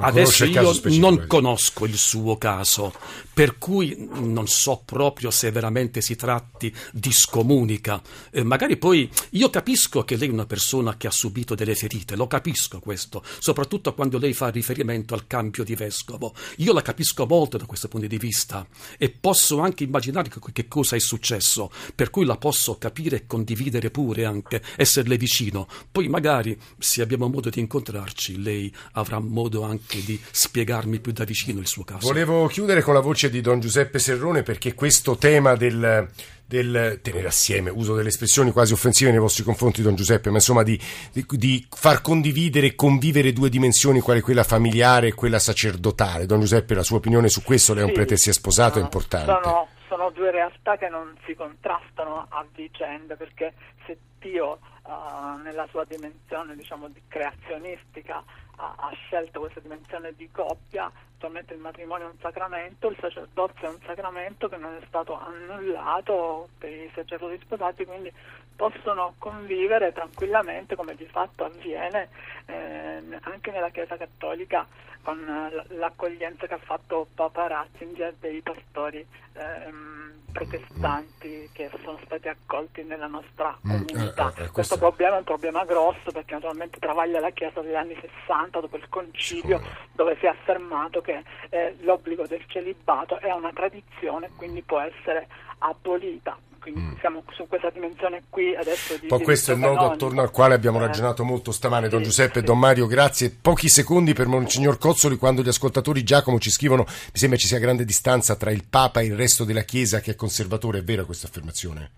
adesso 0.00 0.44
io 0.44 0.72
non 1.00 1.26
conosco 1.26 1.84
il 1.84 1.96
suo 1.96 2.38
caso, 2.38 2.94
per 3.34 3.58
cui 3.58 4.08
non 4.12 4.46
so 4.46 4.80
proprio 4.84 5.32
se 5.32 5.50
veramente 5.50 6.00
si 6.00 6.14
tratti 6.14 6.72
di 6.92 7.10
scomunica. 7.10 8.00
Eh, 8.30 8.44
magari 8.44 8.76
poi 8.76 9.10
io 9.30 9.50
capisco 9.50 10.04
che 10.04 10.16
lei 10.16 10.28
è 10.28 10.32
una 10.32 10.46
persona 10.46 10.96
che 10.96 11.08
ha 11.08 11.10
subito 11.10 11.56
delle 11.56 11.74
ferite, 11.74 12.14
lo 12.14 12.28
capisco 12.28 12.78
questo, 12.78 13.20
soprattutto 13.40 13.92
quando 13.94 14.18
lei 14.18 14.32
fa 14.32 14.48
riferimento 14.48 15.14
al 15.14 15.26
cambio 15.26 15.64
di 15.64 15.74
vescovo. 15.74 16.34
Io 16.58 16.72
la 16.72 16.82
capisco 16.82 17.26
molto 17.26 17.56
da 17.56 17.66
questo 17.66 17.88
punto 17.88 18.06
di 18.06 18.16
vista 18.16 18.64
e 18.96 19.10
posso 19.10 19.58
anche 19.58 19.82
immaginare 19.82 20.28
che, 20.28 20.38
che 20.52 20.68
cosa 20.68 20.94
è 20.94 21.00
successo, 21.00 21.68
per 21.96 22.10
cui 22.10 22.24
la 22.24 22.36
posso 22.36 22.78
capire 22.78 23.16
e 23.16 23.26
condividere 23.26 23.90
pure 23.90 24.24
anche, 24.24 24.62
esserle 24.76 25.16
vicino. 25.16 25.66
Poi 25.90 26.06
magari 26.06 26.26
magari 26.28 26.58
se 26.78 27.00
abbiamo 27.00 27.28
modo 27.28 27.48
di 27.48 27.60
incontrarci 27.60 28.42
lei 28.42 28.72
avrà 28.92 29.18
modo 29.18 29.62
anche 29.62 30.02
di 30.04 30.20
spiegarmi 30.30 31.00
più 31.00 31.12
da 31.12 31.24
vicino 31.24 31.58
il 31.60 31.66
suo 31.66 31.84
caso. 31.84 32.06
Volevo 32.06 32.46
chiudere 32.46 32.82
con 32.82 32.94
la 32.94 33.00
voce 33.00 33.30
di 33.30 33.40
Don 33.40 33.60
Giuseppe 33.60 33.98
Serrone 33.98 34.42
perché 34.42 34.74
questo 34.74 35.16
tema 35.16 35.54
del, 35.56 36.06
del 36.44 37.00
tenere 37.02 37.26
assieme, 37.26 37.70
uso 37.70 37.94
delle 37.94 38.08
espressioni 38.08 38.52
quasi 38.52 38.74
offensive 38.74 39.10
nei 39.10 39.20
vostri 39.20 39.42
confronti, 39.42 39.80
Don 39.80 39.94
Giuseppe, 39.94 40.28
ma 40.28 40.36
insomma 40.36 40.62
di, 40.62 40.78
di, 41.12 41.24
di 41.30 41.66
far 41.70 42.02
condividere 42.02 42.68
e 42.68 42.74
convivere 42.74 43.32
due 43.32 43.48
dimensioni, 43.48 44.00
quale 44.00 44.20
quella 44.20 44.44
familiare 44.44 45.08
e 45.08 45.14
quella 45.14 45.38
sacerdotale. 45.38 46.26
Don 46.26 46.40
Giuseppe, 46.40 46.74
la 46.74 46.82
sua 46.82 46.98
opinione 46.98 47.28
su 47.28 47.42
questo, 47.42 47.72
lei 47.72 47.84
è 47.84 47.86
un 47.86 47.92
prete 47.92 48.16
si 48.18 48.28
è 48.28 48.32
sposato, 48.32 48.74
no, 48.74 48.82
è 48.82 48.84
importante. 48.84 49.32
Sono, 49.42 49.68
sono 49.98 50.10
due 50.10 50.30
realtà 50.30 50.76
che 50.76 50.88
non 50.88 51.18
si 51.26 51.34
contrastano 51.34 52.26
a 52.28 52.46
vicenda, 52.54 53.16
perché 53.16 53.52
se 53.84 53.98
Dio 54.20 54.60
uh, 54.84 55.40
nella 55.42 55.66
sua 55.70 55.84
dimensione 55.84 56.54
diciamo, 56.54 56.86
di 56.88 57.02
creazionistica 57.08 58.22
ha, 58.56 58.74
ha, 58.76 58.90
scelto 58.92 59.40
questa 59.40 59.58
dimensione 59.58 60.14
di 60.14 60.30
coppia, 60.30 60.88
attualmente 61.16 61.54
il 61.54 61.58
matrimonio 61.58 62.06
è 62.06 62.10
un 62.10 62.18
sacramento, 62.20 62.88
il 62.88 62.96
sacerdozio 63.00 63.66
è 63.66 63.70
un 63.72 63.80
sacramento 63.84 64.48
che 64.48 64.56
non 64.56 64.72
è 64.74 64.86
stato 64.86 65.18
annullato 65.18 66.48
per 66.58 66.70
i 66.70 66.90
sacerdoti 66.94 67.40
sposati, 67.42 67.84
quindi 67.84 68.12
possono 68.58 69.14
convivere 69.18 69.92
tranquillamente 69.92 70.74
come 70.74 70.96
di 70.96 71.06
fatto 71.06 71.44
avviene 71.44 72.08
eh, 72.46 73.00
anche 73.20 73.52
nella 73.52 73.70
Chiesa 73.70 73.96
Cattolica 73.96 74.66
con 75.00 75.24
l'accoglienza 75.68 76.48
che 76.48 76.54
ha 76.54 76.60
fatto 76.60 77.06
Papa 77.14 77.46
Ratzinger 77.46 78.14
dei 78.18 78.42
pastori 78.42 79.06
ehm, 79.34 80.12
protestanti 80.32 81.48
che 81.52 81.70
sono 81.84 82.00
stati 82.04 82.26
accolti 82.26 82.82
nella 82.82 83.06
nostra 83.06 83.56
mm, 83.64 83.84
comunità. 83.86 84.32
Mm, 84.36 84.42
eh, 84.42 84.44
eh, 84.46 84.50
questo 84.50 84.76
problema 84.76 85.14
è 85.14 85.18
un 85.18 85.24
problema 85.24 85.64
grosso 85.64 86.10
perché 86.10 86.34
naturalmente 86.34 86.80
travaglia 86.80 87.20
la 87.20 87.30
Chiesa 87.30 87.60
degli 87.60 87.76
anni 87.76 87.96
60 88.26 88.58
dopo 88.58 88.76
il 88.76 88.88
concilio 88.88 89.62
dove 89.92 90.16
si 90.18 90.26
è 90.26 90.30
affermato 90.30 91.00
che 91.00 91.22
eh, 91.50 91.76
l'obbligo 91.82 92.26
del 92.26 92.42
celibato 92.48 93.20
è 93.20 93.30
una 93.30 93.52
tradizione 93.52 94.30
quindi 94.36 94.62
può 94.62 94.80
essere 94.80 95.28
abolita 95.58 96.36
quindi 96.58 96.80
mm. 96.80 96.98
siamo 97.00 97.22
su 97.32 97.46
questa 97.48 97.70
dimensione 97.70 98.24
qui 98.28 98.54
adesso 98.54 98.96
di 98.98 99.06
Poi 99.06 99.22
questo 99.22 99.52
è 99.52 99.54
il 99.54 99.60
nodo 99.60 99.90
attorno 99.90 100.20
al 100.20 100.30
quale 100.30 100.54
abbiamo 100.54 100.78
eh. 100.78 100.86
ragionato 100.86 101.24
molto 101.24 101.52
stamane, 101.52 101.88
Don 101.88 102.00
sì, 102.00 102.06
Giuseppe 102.06 102.38
e 102.38 102.40
sì. 102.40 102.46
Don 102.46 102.58
Mario, 102.58 102.86
grazie. 102.86 103.30
Pochi 103.30 103.68
secondi 103.68 104.12
per 104.12 104.26
Monsignor 104.26 104.78
Cozzoli, 104.78 105.16
quando 105.16 105.42
gli 105.42 105.48
ascoltatori 105.48 106.02
Giacomo 106.02 106.38
ci 106.38 106.50
scrivono, 106.50 106.84
mi 106.86 107.18
sembra 107.18 107.38
ci 107.38 107.46
sia 107.46 107.58
grande 107.58 107.84
distanza 107.84 108.36
tra 108.36 108.50
il 108.50 108.64
Papa 108.68 109.00
e 109.00 109.06
il 109.06 109.16
resto 109.16 109.44
della 109.44 109.62
Chiesa 109.62 110.00
che 110.00 110.12
è 110.12 110.14
conservatore, 110.14 110.78
è 110.78 110.84
vera 110.84 111.04
questa 111.04 111.26
affermazione? 111.26 111.90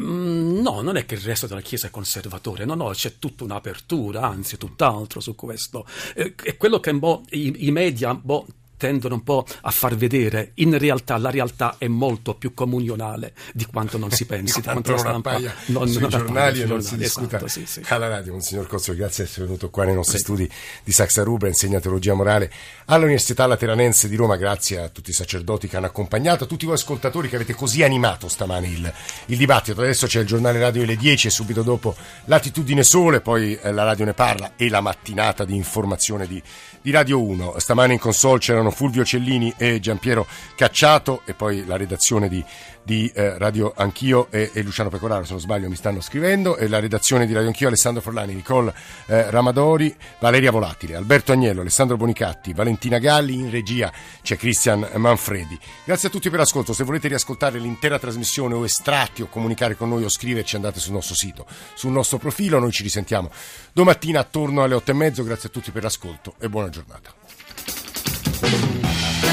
Mm, 0.00 0.60
no, 0.60 0.80
non 0.80 0.96
è 0.96 1.06
che 1.06 1.14
il 1.14 1.20
resto 1.20 1.46
della 1.46 1.60
Chiesa 1.60 1.86
è 1.86 1.90
conservatore, 1.90 2.64
no, 2.64 2.74
no, 2.74 2.88
c'è 2.90 3.18
tutta 3.18 3.44
un'apertura, 3.44 4.22
anzi 4.22 4.56
tutt'altro 4.56 5.20
su 5.20 5.34
questo. 5.34 5.86
Eh, 6.14 6.34
è 6.42 6.56
quello 6.56 6.80
che 6.80 6.90
i, 6.90 7.66
i 7.66 7.70
media 7.70 8.14
boh, 8.14 8.46
tendono 8.84 9.14
un 9.14 9.22
po' 9.22 9.46
a 9.62 9.70
far 9.70 9.96
vedere, 9.96 10.50
in 10.56 10.76
realtà 10.76 11.16
la 11.16 11.30
realtà 11.30 11.76
è 11.78 11.88
molto 11.88 12.34
più 12.34 12.52
comunionale 12.52 13.32
di 13.54 13.64
quanto 13.64 13.96
non 13.96 14.10
si 14.10 14.26
pensi, 14.26 14.60
di 14.60 14.66
quanto 14.66 14.92
la 14.92 14.98
stampa 14.98 15.38
non, 15.66 15.88
sui 15.88 16.02
non 16.02 16.10
giornali 16.10 16.60
e 16.60 16.66
non 16.66 16.82
si 16.82 16.98
discuta 16.98 17.36
esatto, 17.36 17.48
sì, 17.48 17.64
sì. 17.64 17.82
alla 17.88 18.08
radio. 18.08 18.32
Monsignor 18.32 18.66
Cozzo, 18.66 18.94
grazie 18.94 19.24
di 19.24 19.30
essere 19.30 19.46
venuto 19.46 19.70
qua 19.70 19.84
nei 19.84 19.94
nostri 19.94 20.22
Prego. 20.22 20.34
studi 20.34 20.54
di 20.84 20.92
Saxa 20.92 21.22
Rubra, 21.22 21.48
insegna 21.48 21.80
teologia 21.80 22.12
morale 22.12 22.52
all'Università 22.84 23.46
Lateranense 23.46 24.06
di 24.06 24.16
Roma. 24.16 24.36
Grazie 24.36 24.80
a 24.80 24.88
tutti 24.90 25.08
i 25.08 25.14
sacerdoti 25.14 25.66
che 25.66 25.78
hanno 25.78 25.86
accompagnato, 25.86 26.44
a 26.44 26.46
tutti 26.46 26.66
voi 26.66 26.74
ascoltatori 26.74 27.30
che 27.30 27.36
avete 27.36 27.54
così 27.54 27.82
animato 27.82 28.28
stamane 28.28 28.66
il, 28.66 28.92
il 29.26 29.36
dibattito. 29.38 29.80
Adesso 29.80 30.06
c'è 30.06 30.20
il 30.20 30.26
giornale 30.26 30.58
radio 30.58 30.82
alle 30.82 30.96
10 30.96 31.28
e 31.28 31.30
subito 31.30 31.62
dopo 31.62 31.96
Latitudine 32.26 32.82
Sole, 32.82 33.22
poi 33.22 33.58
eh, 33.62 33.72
la 33.72 33.84
radio 33.84 34.04
ne 34.04 34.12
parla 34.12 34.52
e 34.56 34.68
la 34.68 34.82
mattinata 34.82 35.46
di 35.46 35.56
informazione 35.56 36.26
di, 36.26 36.42
di 36.82 36.90
Radio 36.90 37.22
1. 37.22 37.54
Stamane 37.56 37.94
in 37.94 37.98
console 37.98 38.40
c'erano 38.40 38.72
Fulvio 38.74 39.04
Cellini 39.04 39.54
e 39.56 39.80
Giampiero 39.80 40.26
Cacciato 40.54 41.22
e 41.24 41.32
poi 41.32 41.64
la 41.64 41.76
redazione 41.76 42.28
di 42.28 42.44
di 42.84 43.10
eh, 43.14 43.38
Radio 43.38 43.72
Anch'io 43.74 44.28
e, 44.30 44.50
e, 44.52 44.62
Luciano 44.62 44.90
Pecoraro, 44.90 45.24
se 45.24 45.32
non 45.32 45.40
sbaglio 45.40 45.68
mi 45.68 45.74
stanno 45.74 46.00
scrivendo, 46.00 46.56
e 46.56 46.68
la 46.68 46.78
redazione 46.78 47.26
di 47.26 47.32
Radio 47.32 47.48
Anch'io 47.48 47.68
Alessandro 47.68 48.02
Forlani, 48.02 48.34
Nicole 48.34 48.74
eh, 49.06 49.30
Ramadori, 49.30 49.94
Valeria 50.20 50.50
Volatile, 50.50 50.94
Alberto 50.94 51.32
Agnello, 51.32 51.62
Alessandro 51.62 51.96
Bonicatti, 51.96 52.52
Valentina 52.52 52.98
Galli, 52.98 53.34
in 53.34 53.50
regia 53.50 53.90
c'è 54.22 54.36
Cristian 54.36 54.86
Manfredi. 54.96 55.58
Grazie 55.84 56.08
a 56.08 56.10
tutti 56.10 56.28
per 56.28 56.40
l'ascolto, 56.40 56.74
se 56.74 56.84
volete 56.84 57.08
riascoltare 57.08 57.58
l'intera 57.58 57.98
trasmissione 57.98 58.54
o 58.54 58.64
estratti 58.64 59.22
o 59.22 59.28
comunicare 59.28 59.76
con 59.76 59.88
noi 59.88 60.04
o 60.04 60.08
scriverci 60.08 60.56
andate 60.56 60.78
sul 60.78 60.92
nostro 60.92 61.14
sito, 61.14 61.46
sul 61.74 61.90
nostro 61.90 62.18
profilo, 62.18 62.58
noi 62.58 62.70
ci 62.70 62.82
risentiamo 62.82 63.30
domattina 63.72 64.20
attorno 64.20 64.62
alle 64.62 64.74
otto 64.74 64.90
e 64.90 64.94
mezzo, 64.94 65.24
grazie 65.24 65.48
a 65.48 65.52
tutti 65.52 65.70
per 65.70 65.82
l'ascolto 65.82 66.34
e 66.38 66.50
buona 66.50 66.68
giornata. 66.68 67.23
Thank 68.24 69.22
you. 69.22 69.23